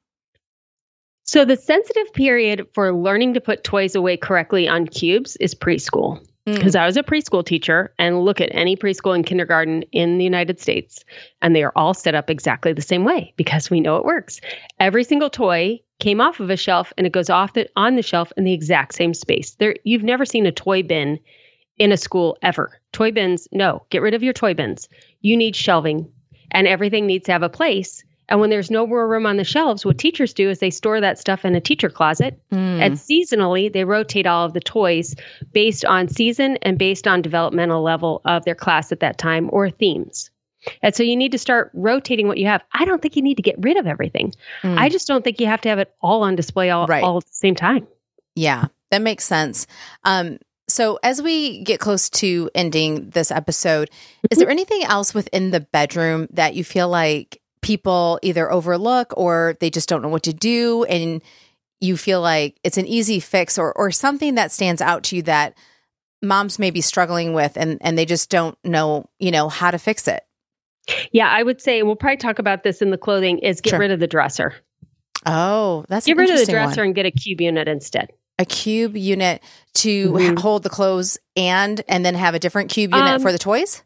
So 1.25 1.43
the 1.43 1.57
sensitive 1.57 2.13
period 2.13 2.67
for 2.73 2.93
learning 2.93 3.33
to 3.33 3.41
put 3.41 3.63
toys 3.63 3.95
away 3.95 4.15
correctly 4.15 4.67
on 4.67 4.85
cubes 4.85 5.35
is 5.37 5.55
preschool. 5.55 6.23
Because 6.45 6.75
mm. 6.75 6.79
I 6.79 6.85
was 6.85 6.95
a 6.95 7.01
preschool 7.01 7.43
teacher 7.43 7.91
and 7.97 8.23
look 8.23 8.39
at 8.39 8.53
any 8.53 8.75
preschool 8.77 9.15
and 9.15 9.25
kindergarten 9.25 9.81
in 9.91 10.19
the 10.19 10.23
United 10.23 10.59
States, 10.59 11.03
and 11.41 11.55
they 11.55 11.63
are 11.63 11.73
all 11.75 11.95
set 11.95 12.13
up 12.13 12.29
exactly 12.29 12.71
the 12.71 12.83
same 12.83 13.03
way 13.03 13.33
because 13.35 13.71
we 13.71 13.81
know 13.81 13.97
it 13.97 14.05
works. 14.05 14.39
Every 14.79 15.03
single 15.03 15.31
toy 15.31 15.81
came 15.99 16.21
off 16.21 16.39
of 16.39 16.51
a 16.51 16.57
shelf 16.57 16.93
and 16.95 17.07
it 17.07 17.13
goes 17.13 17.31
off 17.31 17.53
the, 17.53 17.67
on 17.75 17.95
the 17.95 18.03
shelf 18.03 18.31
in 18.37 18.43
the 18.43 18.53
exact 18.53 18.93
same 18.93 19.15
space. 19.15 19.55
There, 19.55 19.75
you've 19.83 20.03
never 20.03 20.25
seen 20.25 20.45
a 20.45 20.51
toy 20.51 20.83
bin 20.83 21.19
in 21.79 21.91
a 21.91 21.97
school 21.97 22.37
ever. 22.43 22.79
Toy 22.91 23.11
bins, 23.11 23.47
no, 23.51 23.83
get 23.89 24.03
rid 24.03 24.13
of 24.13 24.21
your 24.21 24.33
toy 24.33 24.53
bins. 24.53 24.87
You 25.21 25.35
need 25.35 25.55
shelving, 25.55 26.07
and 26.51 26.67
everything 26.67 27.07
needs 27.07 27.25
to 27.25 27.31
have 27.31 27.41
a 27.41 27.49
place 27.49 28.03
and 28.27 28.39
when 28.39 28.49
there's 28.49 28.71
no 28.71 28.87
more 28.87 29.07
room 29.07 29.25
on 29.25 29.37
the 29.37 29.43
shelves, 29.43 29.85
what 29.85 29.97
teachers 29.97 30.33
do 30.33 30.49
is 30.49 30.59
they 30.59 30.71
store 30.71 30.99
that 31.01 31.19
stuff 31.19 31.45
in 31.45 31.55
a 31.55 31.61
teacher 31.61 31.89
closet. 31.89 32.39
Mm. 32.51 32.81
And 32.81 32.93
seasonally, 32.95 33.71
they 33.71 33.83
rotate 33.83 34.25
all 34.25 34.45
of 34.45 34.53
the 34.53 34.59
toys 34.59 35.15
based 35.51 35.85
on 35.85 36.07
season 36.07 36.57
and 36.63 36.77
based 36.77 37.07
on 37.07 37.21
developmental 37.21 37.83
level 37.83 38.21
of 38.25 38.43
their 38.45 38.55
class 38.55 38.91
at 38.91 39.01
that 39.01 39.17
time 39.17 39.49
or 39.53 39.69
themes. 39.69 40.31
And 40.81 40.95
so 40.95 41.03
you 41.03 41.15
need 41.15 41.33
to 41.33 41.37
start 41.37 41.69
rotating 41.75 42.27
what 42.27 42.39
you 42.39 42.47
have. 42.47 42.63
I 42.73 42.85
don't 42.85 43.01
think 43.01 43.15
you 43.15 43.21
need 43.21 43.35
to 43.35 43.43
get 43.43 43.55
rid 43.59 43.77
of 43.77 43.85
everything. 43.85 44.33
Mm. 44.63 44.77
I 44.77 44.89
just 44.89 45.07
don't 45.07 45.23
think 45.23 45.39
you 45.39 45.45
have 45.45 45.61
to 45.61 45.69
have 45.69 45.79
it 45.79 45.93
all 46.01 46.23
on 46.23 46.35
display 46.35 46.71
all, 46.71 46.87
right. 46.87 47.03
all 47.03 47.17
at 47.17 47.25
the 47.25 47.33
same 47.33 47.55
time. 47.55 47.87
Yeah, 48.35 48.65
that 48.89 49.03
makes 49.03 49.23
sense. 49.23 49.67
Um, 50.03 50.39
so, 50.67 50.97
as 51.03 51.21
we 51.21 51.63
get 51.63 51.79
close 51.79 52.09
to 52.09 52.49
ending 52.55 53.11
this 53.11 53.29
episode, 53.29 53.91
is 54.31 54.39
there 54.39 54.49
anything 54.49 54.83
else 54.83 55.13
within 55.13 55.51
the 55.51 55.59
bedroom 55.59 56.27
that 56.31 56.55
you 56.55 56.63
feel 56.63 56.89
like 56.89 57.39
people 57.65 58.19
either 58.21 58.51
overlook 58.51 59.11
or 59.17 59.57
they 59.59 59.71
just 59.71 59.89
don't 59.89 60.03
know 60.03 60.07
what 60.07 60.21
to 60.21 60.31
do 60.31 60.83
and 60.83 61.19
you 61.81 61.97
feel 61.97 62.21
like 62.21 62.59
it's 62.63 62.77
an 62.77 62.85
easy 62.85 63.19
fix 63.19 63.57
or 63.57 63.73
or 63.73 63.89
something 63.89 64.35
that 64.35 64.51
stands 64.51 64.83
out 64.83 65.01
to 65.01 65.15
you 65.15 65.23
that 65.23 65.57
moms 66.21 66.59
may 66.59 66.69
be 66.69 66.79
struggling 66.79 67.33
with 67.33 67.57
and 67.57 67.79
and 67.81 67.97
they 67.97 68.05
just 68.05 68.29
don't 68.29 68.55
know, 68.63 69.09
you 69.17 69.31
know, 69.31 69.49
how 69.49 69.71
to 69.71 69.79
fix 69.79 70.07
it. 70.07 70.23
Yeah, 71.11 71.27
I 71.27 71.41
would 71.41 71.59
say 71.59 71.81
we'll 71.81 71.95
probably 71.95 72.17
talk 72.17 72.37
about 72.37 72.61
this 72.61 72.83
in 72.83 72.91
the 72.91 72.99
clothing 72.99 73.39
is 73.39 73.61
get 73.61 73.71
sure. 73.71 73.79
rid 73.79 73.89
of 73.89 73.99
the 73.99 74.05
dresser. 74.05 74.53
Oh, 75.25 75.85
that's 75.89 76.05
get 76.05 76.17
rid 76.17 76.29
of 76.29 76.37
the 76.37 76.45
dresser 76.45 76.81
one. 76.81 76.89
and 76.89 76.95
get 76.95 77.07
a 77.07 77.11
cube 77.11 77.41
unit 77.41 77.67
instead. 77.67 78.11
A 78.37 78.45
cube 78.45 78.95
unit 78.95 79.41
to 79.75 80.11
mm-hmm. 80.11 80.37
hold 80.37 80.61
the 80.61 80.69
clothes 80.69 81.17
and 81.35 81.81
and 81.87 82.05
then 82.05 82.13
have 82.13 82.35
a 82.35 82.39
different 82.39 82.69
cube 82.69 82.93
unit 82.93 83.15
um, 83.15 83.21
for 83.23 83.31
the 83.31 83.39
toys. 83.39 83.81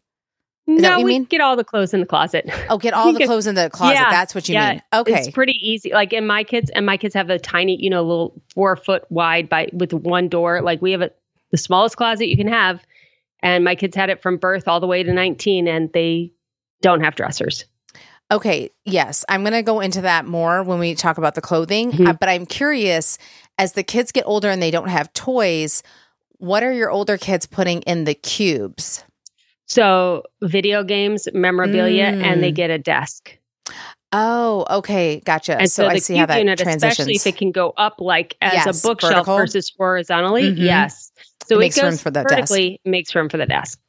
Is 0.69 0.81
no, 0.81 1.01
we 1.01 1.17
get 1.25 1.41
all 1.41 1.55
the 1.55 1.63
clothes 1.63 1.93
in 1.93 1.99
the 1.99 2.05
closet. 2.05 2.49
Oh, 2.69 2.77
get 2.77 2.93
all 2.93 3.11
the 3.17 3.25
clothes 3.25 3.47
in 3.47 3.55
the 3.55 3.69
closet. 3.69 3.95
Yeah, 3.95 4.09
That's 4.11 4.35
what 4.35 4.47
you 4.47 4.53
yeah, 4.53 4.71
mean. 4.71 4.81
Okay, 4.93 5.13
it's 5.13 5.29
pretty 5.29 5.57
easy. 5.61 5.91
Like 5.91 6.13
in 6.13 6.27
my 6.27 6.43
kids, 6.43 6.69
and 6.69 6.85
my 6.85 6.97
kids 6.97 7.15
have 7.15 7.29
a 7.29 7.39
tiny, 7.39 7.81
you 7.81 7.89
know, 7.89 8.03
little 8.03 8.41
four 8.53 8.75
foot 8.75 9.03
wide 9.09 9.49
by 9.49 9.69
with 9.73 9.93
one 9.93 10.29
door. 10.29 10.61
Like 10.61 10.81
we 10.81 10.91
have 10.91 11.01
a 11.01 11.11
the 11.51 11.57
smallest 11.57 11.97
closet 11.97 12.27
you 12.27 12.37
can 12.37 12.47
have, 12.47 12.85
and 13.39 13.63
my 13.63 13.73
kids 13.73 13.95
had 13.95 14.11
it 14.11 14.21
from 14.21 14.37
birth 14.37 14.67
all 14.67 14.79
the 14.79 14.87
way 14.87 15.01
to 15.01 15.11
nineteen, 15.11 15.67
and 15.67 15.91
they 15.91 16.33
don't 16.81 17.01
have 17.01 17.15
dressers. 17.15 17.65
Okay, 18.31 18.69
yes, 18.85 19.25
I'm 19.27 19.41
going 19.41 19.53
to 19.53 19.63
go 19.63 19.79
into 19.79 20.01
that 20.01 20.23
more 20.23 20.61
when 20.61 20.77
we 20.77 20.93
talk 20.93 21.17
about 21.17 21.33
the 21.33 21.41
clothing. 21.41 21.91
Mm-hmm. 21.91 22.07
Uh, 22.07 22.13
but 22.13 22.29
I'm 22.29 22.45
curious, 22.45 23.17
as 23.57 23.73
the 23.73 23.81
kids 23.81 24.11
get 24.11 24.23
older 24.27 24.49
and 24.49 24.61
they 24.61 24.69
don't 24.69 24.89
have 24.89 25.11
toys, 25.13 25.81
what 26.37 26.61
are 26.61 26.71
your 26.71 26.91
older 26.91 27.17
kids 27.17 27.47
putting 27.47 27.81
in 27.81 28.03
the 28.03 28.13
cubes? 28.13 29.03
So 29.69 30.23
video 30.41 30.83
games, 30.83 31.27
memorabilia, 31.33 32.11
mm. 32.11 32.23
and 32.23 32.43
they 32.43 32.51
mm. 32.51 32.55
get 32.55 32.69
a 32.71 32.79
desk. 32.79 33.37
Oh, 34.11 34.65
okay, 34.69 35.19
gotcha. 35.19 35.59
And 35.59 35.69
so, 35.69 35.83
so 35.83 35.89
I 35.89 35.97
see 35.97 36.15
how 36.15 36.25
that 36.25 36.39
unit, 36.39 36.57
transitions. 36.57 36.93
Especially 36.93 37.15
if 37.15 37.27
it 37.27 37.37
can 37.37 37.51
go 37.51 37.73
up 37.77 37.95
like 37.99 38.35
as 38.41 38.53
yes, 38.53 38.65
a 38.83 38.87
bookshelf 38.87 39.13
vertical. 39.13 39.37
versus 39.37 39.71
horizontally. 39.77 40.51
Mm-hmm. 40.51 40.63
Yes. 40.63 41.11
So 41.45 41.57
it, 41.57 41.59
makes 41.59 41.77
it 41.77 41.83
room 41.83 41.97
for 41.97 42.09
the 42.09 42.23
vertically, 42.23 42.71
desk. 42.71 42.79
makes 42.85 43.15
room 43.15 43.29
for 43.29 43.37
the 43.37 43.45
desk. 43.45 43.79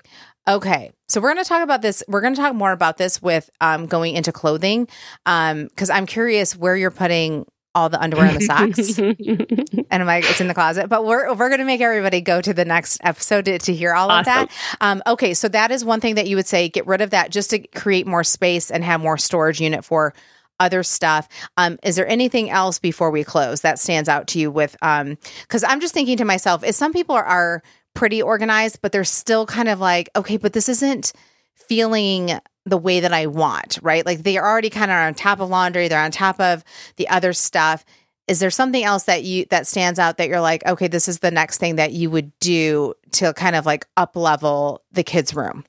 Okay, 0.49 0.91
so 1.09 1.21
we're 1.21 1.33
going 1.33 1.43
to 1.43 1.49
talk 1.49 1.63
about 1.63 1.81
this. 1.81 2.03
We're 2.09 2.21
going 2.23 2.35
to 2.35 2.41
talk 2.41 2.55
more 2.55 2.73
about 2.73 2.97
this 2.97 3.23
with 3.23 3.49
um, 3.61 3.87
going 3.87 4.15
into 4.15 4.33
clothing, 4.33 4.89
because 5.25 5.91
um, 5.91 5.97
I'm 5.97 6.07
curious 6.07 6.57
where 6.57 6.77
you're 6.77 6.91
putting 6.91 7.47
all 7.75 7.89
the 7.89 8.01
underwear 8.01 8.27
and 8.27 8.41
the 8.41 8.45
socks. 8.45 8.99
and 9.91 10.03
I'm 10.03 10.07
like, 10.07 10.29
it's 10.29 10.41
in 10.41 10.49
the 10.49 10.55
closet. 10.55 10.89
But 10.89 11.05
we're 11.05 11.33
we're 11.35 11.51
gonna 11.51 11.65
make 11.65 11.81
everybody 11.81 12.21
go 12.21 12.41
to 12.41 12.53
the 12.53 12.65
next 12.65 13.01
episode 13.05 13.45
to, 13.45 13.59
to 13.59 13.75
hear 13.75 13.95
all 13.95 14.11
awesome. 14.11 14.21
of 14.21 14.25
that. 14.25 14.51
Um, 14.81 15.03
okay, 15.07 15.35
so 15.35 15.49
that 15.49 15.71
is 15.71 15.85
one 15.85 16.01
thing 16.01 16.17
that 16.17 16.27
you 16.27 16.37
would 16.37 16.47
say, 16.47 16.69
get 16.69 16.87
rid 16.87 17.01
of 17.01 17.11
that 17.11 17.31
just 17.31 17.51
to 17.51 17.59
create 17.69 18.07
more 18.07 18.25
space 18.25 18.71
and 18.71 18.83
have 18.85 19.01
more 19.01 19.19
storage 19.19 19.61
unit 19.61 19.85
for 19.85 20.15
other 20.59 20.83
stuff. 20.83 21.29
Um, 21.57 21.79
is 21.83 21.97
there 21.97 22.07
anything 22.07 22.51
else 22.51 22.79
before 22.79 23.11
we 23.11 23.25
close 23.25 23.63
that 23.63 23.79
stands 23.79 24.09
out 24.09 24.27
to 24.29 24.39
you 24.39 24.51
with 24.51 24.77
um 24.83 25.17
because 25.43 25.65
I'm 25.65 25.81
just 25.81 25.95
thinking 25.95 26.17
to 26.19 26.25
myself, 26.25 26.65
is 26.65 26.77
some 26.77 26.93
people 26.93 27.15
are, 27.15 27.25
are 27.25 27.63
pretty 27.95 28.23
organized, 28.23 28.81
but 28.83 28.93
they're 28.93 29.05
still 29.05 29.47
kind 29.47 29.69
of 29.69 29.81
like, 29.81 30.11
okay, 30.15 30.37
but 30.37 30.53
this 30.53 30.69
isn't 30.69 31.13
feeling 31.55 32.39
the 32.67 32.77
way 32.77 33.01
that 33.01 33.13
I 33.13 33.27
want, 33.27 33.79
right? 33.83 34.05
Like 34.05 34.23
they 34.23 34.37
are 34.37 34.47
already 34.47 34.71
kind 34.71 34.91
of 34.91 34.97
on 34.97 35.15
top 35.15 35.41
of 35.41 35.49
laundry, 35.49 35.89
they're 35.89 36.01
on 36.01 36.11
top 36.11 36.41
of 36.41 36.65
the 36.97 37.09
other 37.09 37.33
stuff. 37.33 37.85
Is 38.29 38.39
there 38.39 38.51
something 38.51 38.85
else 38.85 39.05
that 39.05 39.25
you 39.25 39.47
that 39.51 39.67
stands 39.67 39.99
out 39.99 40.19
that 40.19 40.29
you're 40.29 40.41
like, 40.41 40.65
okay, 40.67 40.87
this 40.87 41.09
is 41.09 41.19
the 41.19 41.31
next 41.31 41.59
thing 41.59 41.77
that 41.77 41.93
you 41.93 42.11
would 42.11 42.39
do 42.39 42.95
to 43.13 43.33
kind 43.35 43.57
of 43.57 43.67
like 43.67 43.87
up 43.97 44.15
level 44.15 44.83
the 44.93 45.03
kids' 45.03 45.35
room? 45.35 45.65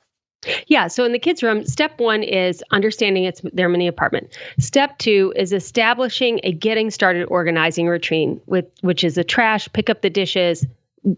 Yeah. 0.68 0.88
So 0.88 1.04
in 1.06 1.12
the 1.12 1.20
kids' 1.20 1.44
room, 1.44 1.66
step 1.66 2.00
one 2.00 2.24
is 2.24 2.64
understanding 2.72 3.26
it's 3.26 3.42
their 3.54 3.70
mini 3.70 3.88
apartment. 3.88 4.38
Step 4.60 4.98
two 4.98 5.34
is 5.36 5.54
establishing 5.54 6.40
a 6.44 6.52
getting 6.52 6.90
started 6.90 7.26
organizing 7.26 7.88
routine 7.88 8.42
with 8.48 8.66
which 8.82 9.04
is 9.04 9.18
a 9.18 9.24
trash, 9.24 9.72
pick 9.72 9.90
up 9.90 10.02
the 10.02 10.10
dishes, 10.10 10.66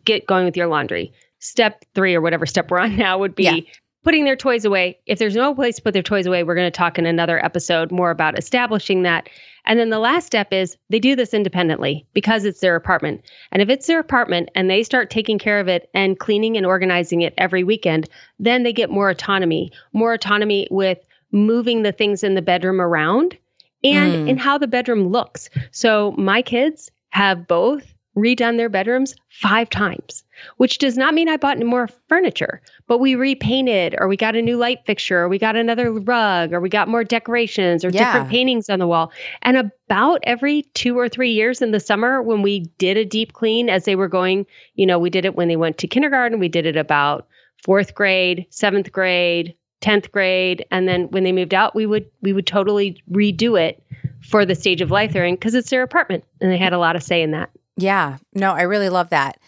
get 0.05 0.27
going 0.27 0.45
with 0.45 0.57
your 0.57 0.67
laundry. 0.67 1.13
Step 1.39 1.83
three 1.95 2.15
or 2.15 2.21
whatever 2.21 2.45
step 2.45 2.69
we're 2.69 2.79
on 2.79 2.95
now 2.97 3.17
would 3.17 3.35
be 3.35 3.43
yeah 3.43 3.59
putting 4.03 4.25
their 4.25 4.35
toys 4.35 4.65
away. 4.65 4.99
If 5.05 5.19
there's 5.19 5.35
no 5.35 5.55
place 5.55 5.77
to 5.77 5.81
put 5.81 5.93
their 5.93 6.03
toys 6.03 6.25
away, 6.25 6.43
we're 6.43 6.55
going 6.55 6.71
to 6.71 6.77
talk 6.77 6.99
in 6.99 7.05
another 7.05 7.43
episode 7.43 7.91
more 7.91 8.11
about 8.11 8.37
establishing 8.37 9.03
that. 9.03 9.29
And 9.65 9.79
then 9.79 9.89
the 9.89 9.99
last 9.99 10.25
step 10.25 10.51
is 10.51 10.77
they 10.89 10.99
do 10.99 11.15
this 11.15 11.33
independently 11.33 12.05
because 12.13 12.43
it's 12.43 12.59
their 12.59 12.75
apartment. 12.75 13.23
And 13.51 13.61
if 13.61 13.69
it's 13.69 13.87
their 13.87 13.99
apartment 13.99 14.49
and 14.55 14.69
they 14.69 14.83
start 14.83 15.09
taking 15.09 15.39
care 15.39 15.59
of 15.59 15.69
it 15.69 15.89
and 15.93 16.19
cleaning 16.19 16.57
and 16.57 16.65
organizing 16.65 17.21
it 17.21 17.33
every 17.37 17.63
weekend, 17.63 18.09
then 18.39 18.63
they 18.63 18.73
get 18.73 18.89
more 18.89 19.09
autonomy, 19.09 19.71
more 19.93 20.13
autonomy 20.13 20.67
with 20.69 20.99
moving 21.31 21.83
the 21.83 21.93
things 21.93 22.23
in 22.23 22.35
the 22.35 22.41
bedroom 22.41 22.81
around 22.81 23.37
and 23.83 24.13
mm. 24.13 24.29
in 24.29 24.37
how 24.37 24.57
the 24.57 24.67
bedroom 24.67 25.07
looks. 25.07 25.49
So 25.71 26.13
my 26.17 26.41
kids 26.41 26.91
have 27.09 27.47
both 27.47 27.92
redone 28.15 28.57
their 28.57 28.69
bedrooms 28.69 29.15
five 29.29 29.69
times, 29.69 30.23
which 30.57 30.77
does 30.77 30.97
not 30.97 31.13
mean 31.13 31.27
I 31.27 31.37
bought 31.37 31.59
more 31.59 31.87
furniture, 32.07 32.61
but 32.87 32.99
we 32.99 33.15
repainted 33.15 33.95
or 33.97 34.07
we 34.07 34.17
got 34.17 34.35
a 34.35 34.41
new 34.41 34.57
light 34.57 34.85
fixture 34.85 35.19
or 35.19 35.29
we 35.29 35.39
got 35.39 35.55
another 35.55 35.91
rug 35.91 36.53
or 36.53 36.59
we 36.59 36.69
got 36.69 36.87
more 36.87 37.03
decorations 37.03 37.83
or 37.83 37.89
yeah. 37.89 38.05
different 38.05 38.29
paintings 38.29 38.69
on 38.69 38.79
the 38.79 38.87
wall. 38.87 39.11
And 39.41 39.57
about 39.57 40.19
every 40.23 40.63
two 40.73 40.97
or 40.97 41.09
three 41.09 41.31
years 41.31 41.61
in 41.61 41.71
the 41.71 41.79
summer, 41.79 42.21
when 42.21 42.41
we 42.41 42.61
did 42.77 42.97
a 42.97 43.05
deep 43.05 43.33
clean 43.33 43.69
as 43.69 43.85
they 43.85 43.95
were 43.95 44.07
going, 44.09 44.45
you 44.75 44.85
know, 44.85 44.99
we 44.99 45.09
did 45.09 45.25
it 45.25 45.35
when 45.35 45.47
they 45.47 45.55
went 45.55 45.79
to 45.79 45.87
kindergarten, 45.87 46.39
we 46.39 46.49
did 46.49 46.65
it 46.65 46.77
about 46.77 47.27
fourth 47.63 47.95
grade, 47.95 48.45
seventh 48.49 48.91
grade, 48.91 49.55
10th 49.83 50.11
grade 50.11 50.65
and 50.71 50.87
then 50.87 51.09
when 51.09 51.25
they 51.25 51.33
moved 51.33 51.53
out 51.53 51.75
we 51.75 51.85
would 51.85 52.09
we 52.21 52.31
would 52.31 52.47
totally 52.47 53.03
redo 53.11 53.59
it 53.59 53.83
for 54.21 54.45
the 54.45 54.55
stage 54.55 54.79
of 54.79 54.91
life 54.91 55.11
they're 55.11 55.25
in 55.25 55.35
because 55.35 55.53
it's 55.55 55.69
their 55.69 55.83
apartment 55.83 56.23
and 56.39 56.49
they 56.49 56.57
had 56.57 56.71
a 56.71 56.77
lot 56.77 56.95
of 56.95 57.03
say 57.03 57.21
in 57.21 57.31
that 57.31 57.49
yeah. 57.77 58.17
No, 58.33 58.53
I 58.53 58.63
really 58.63 58.89
love 58.89 59.09
that. 59.09 59.39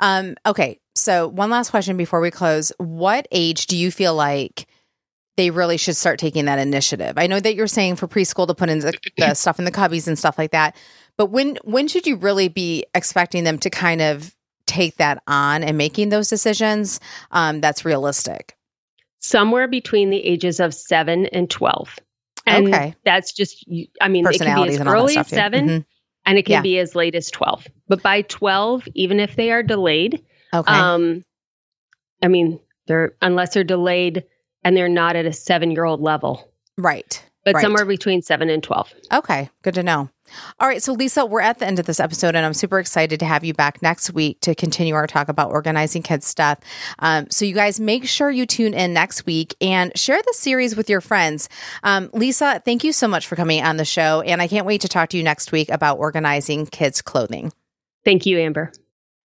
Um, 0.00 0.36
okay. 0.46 0.80
So, 0.94 1.28
one 1.28 1.50
last 1.50 1.70
question 1.70 1.96
before 1.96 2.20
we 2.20 2.30
close. 2.30 2.72
What 2.78 3.26
age 3.32 3.66
do 3.66 3.76
you 3.76 3.90
feel 3.90 4.14
like 4.14 4.66
they 5.36 5.50
really 5.50 5.76
should 5.76 5.96
start 5.96 6.18
taking 6.18 6.44
that 6.44 6.58
initiative? 6.58 7.14
I 7.16 7.26
know 7.26 7.40
that 7.40 7.54
you're 7.54 7.66
saying 7.66 7.96
for 7.96 8.06
preschool 8.06 8.46
to 8.46 8.54
put 8.54 8.68
in 8.68 8.78
the, 8.80 8.94
the 9.16 9.34
stuff 9.34 9.58
in 9.58 9.64
the 9.64 9.72
cubbies 9.72 10.06
and 10.06 10.18
stuff 10.18 10.38
like 10.38 10.52
that, 10.52 10.76
but 11.16 11.26
when 11.26 11.58
when 11.64 11.88
should 11.88 12.06
you 12.06 12.16
really 12.16 12.48
be 12.48 12.84
expecting 12.94 13.44
them 13.44 13.58
to 13.58 13.70
kind 13.70 14.00
of 14.02 14.34
take 14.66 14.96
that 14.96 15.22
on 15.26 15.62
and 15.62 15.76
making 15.76 16.08
those 16.08 16.28
decisions 16.28 17.00
um, 17.32 17.60
that's 17.60 17.84
realistic? 17.84 18.56
Somewhere 19.18 19.66
between 19.68 20.10
the 20.10 20.24
ages 20.24 20.60
of 20.60 20.74
seven 20.74 21.26
and 21.26 21.50
twelve. 21.50 21.98
And 22.46 22.68
okay. 22.68 22.94
that's 23.06 23.32
just, 23.32 23.64
I 23.98 24.08
mean, 24.08 24.26
it 24.26 24.38
can 24.38 24.62
be 24.66 24.74
as 24.74 24.80
early 24.80 25.16
as 25.16 25.28
7 25.28 25.66
mm-hmm 25.66 25.78
and 26.26 26.38
it 26.38 26.44
can 26.44 26.54
yeah. 26.54 26.62
be 26.62 26.78
as 26.78 26.94
late 26.94 27.14
as 27.14 27.30
12 27.30 27.66
but 27.88 28.02
by 28.02 28.22
12 28.22 28.88
even 28.94 29.20
if 29.20 29.36
they 29.36 29.50
are 29.50 29.62
delayed 29.62 30.22
okay 30.52 30.72
um 30.72 31.24
i 32.22 32.28
mean 32.28 32.60
they're 32.86 33.14
unless 33.22 33.54
they're 33.54 33.64
delayed 33.64 34.24
and 34.62 34.76
they're 34.76 34.88
not 34.88 35.16
at 35.16 35.26
a 35.26 35.32
seven 35.32 35.70
year 35.70 35.84
old 35.84 36.00
level 36.00 36.50
right 36.78 37.24
but 37.44 37.54
right. 37.54 37.62
somewhere 37.62 37.84
between 37.84 38.22
seven 38.22 38.48
and 38.48 38.62
12. 38.62 38.94
Okay, 39.12 39.50
good 39.62 39.74
to 39.74 39.82
know. 39.82 40.08
All 40.58 40.68
right, 40.68 40.82
so 40.82 40.92
Lisa, 40.92 41.24
we're 41.26 41.40
at 41.40 41.58
the 41.58 41.66
end 41.66 41.78
of 41.78 41.86
this 41.86 42.00
episode, 42.00 42.34
and 42.34 42.44
I'm 42.44 42.54
super 42.54 42.78
excited 42.78 43.20
to 43.20 43.26
have 43.26 43.44
you 43.44 43.54
back 43.54 43.82
next 43.82 44.12
week 44.12 44.40
to 44.40 44.54
continue 44.54 44.94
our 44.94 45.06
talk 45.06 45.28
about 45.28 45.50
organizing 45.50 46.02
kids' 46.02 46.26
stuff. 46.26 46.58
Um, 46.98 47.26
so, 47.30 47.44
you 47.44 47.54
guys 47.54 47.78
make 47.78 48.06
sure 48.06 48.30
you 48.30 48.46
tune 48.46 48.74
in 48.74 48.92
next 48.92 49.26
week 49.26 49.54
and 49.60 49.96
share 49.96 50.20
the 50.20 50.34
series 50.34 50.76
with 50.76 50.88
your 50.88 51.00
friends. 51.00 51.48
Um, 51.82 52.10
Lisa, 52.12 52.62
thank 52.64 52.84
you 52.84 52.92
so 52.92 53.06
much 53.06 53.26
for 53.26 53.36
coming 53.36 53.62
on 53.62 53.76
the 53.76 53.84
show, 53.84 54.22
and 54.22 54.40
I 54.40 54.48
can't 54.48 54.66
wait 54.66 54.80
to 54.80 54.88
talk 54.88 55.10
to 55.10 55.16
you 55.16 55.22
next 55.22 55.52
week 55.52 55.68
about 55.68 55.98
organizing 55.98 56.66
kids' 56.66 57.02
clothing. 57.02 57.52
Thank 58.04 58.26
you, 58.26 58.38
Amber. 58.38 58.72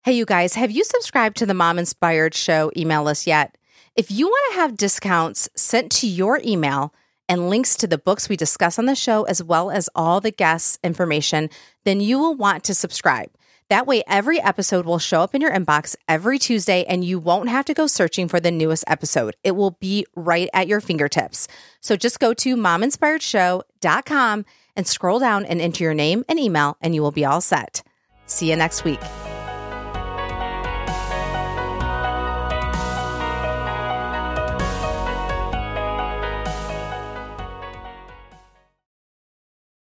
Hey, 0.04 0.14
you 0.14 0.26
guys, 0.26 0.56
have 0.56 0.72
you 0.72 0.84
subscribed 0.84 1.38
to 1.38 1.46
the 1.46 1.54
Mom 1.54 1.78
Inspired 1.78 2.34
Show 2.34 2.72
email 2.78 3.04
list 3.04 3.28
yet? 3.28 3.58
If 3.96 4.12
you 4.12 4.28
want 4.28 4.54
to 4.54 4.60
have 4.62 4.78
discounts 4.78 5.50
sent 5.56 5.92
to 5.94 6.08
your 6.08 6.40
email, 6.46 6.94
and 7.30 7.50
links 7.50 7.76
to 7.78 7.88
the 7.88 7.98
books 7.98 8.30
we 8.30 8.38
discuss 8.38 8.80
on 8.80 8.86
the 8.86 8.96
show, 8.96 9.24
as 9.24 9.44
well 9.44 9.72
as 9.72 9.90
all 9.96 10.22
the 10.22 10.32
guests' 10.32 10.80
information, 10.84 11.50
then 11.84 12.00
you 12.00 12.20
will 12.20 12.36
want 12.36 12.64
to 12.66 12.74
subscribe. 12.74 13.30
That 13.70 13.86
way, 13.86 14.02
every 14.08 14.42
episode 14.42 14.86
will 14.86 15.00
show 15.00 15.22
up 15.22 15.36
in 15.36 15.42
your 15.42 15.52
inbox 15.52 15.96
every 16.08 16.40
Tuesday, 16.40 16.86
and 16.86 17.04
you 17.04 17.20
won't 17.20 17.50
have 17.50 17.66
to 17.66 17.74
go 17.74 17.86
searching 17.86 18.30
for 18.30 18.40
the 18.40 18.52
newest 18.52 18.86
episode. 18.88 19.36
It 19.44 19.58
will 19.58 19.72
be 19.72 20.06
right 20.16 20.50
at 20.54 20.68
your 20.68 20.80
fingertips. 20.80 21.50
So 21.82 21.98
just 21.98 22.20
go 22.20 22.34
to 22.36 22.56
mominspiredshow.com 22.56 24.46
and 24.78 24.88
scroll 24.88 25.20
down 25.20 25.46
and 25.46 25.60
enter 25.60 25.84
your 25.84 25.94
name 25.94 26.24
and 26.30 26.40
email, 26.40 26.78
and 26.82 26.96
you 26.96 27.02
will 27.02 27.12
be 27.12 27.26
all 27.26 27.42
set. 27.42 27.84
See 28.26 28.50
you 28.50 28.56
next 28.56 28.86
week. 28.86 29.02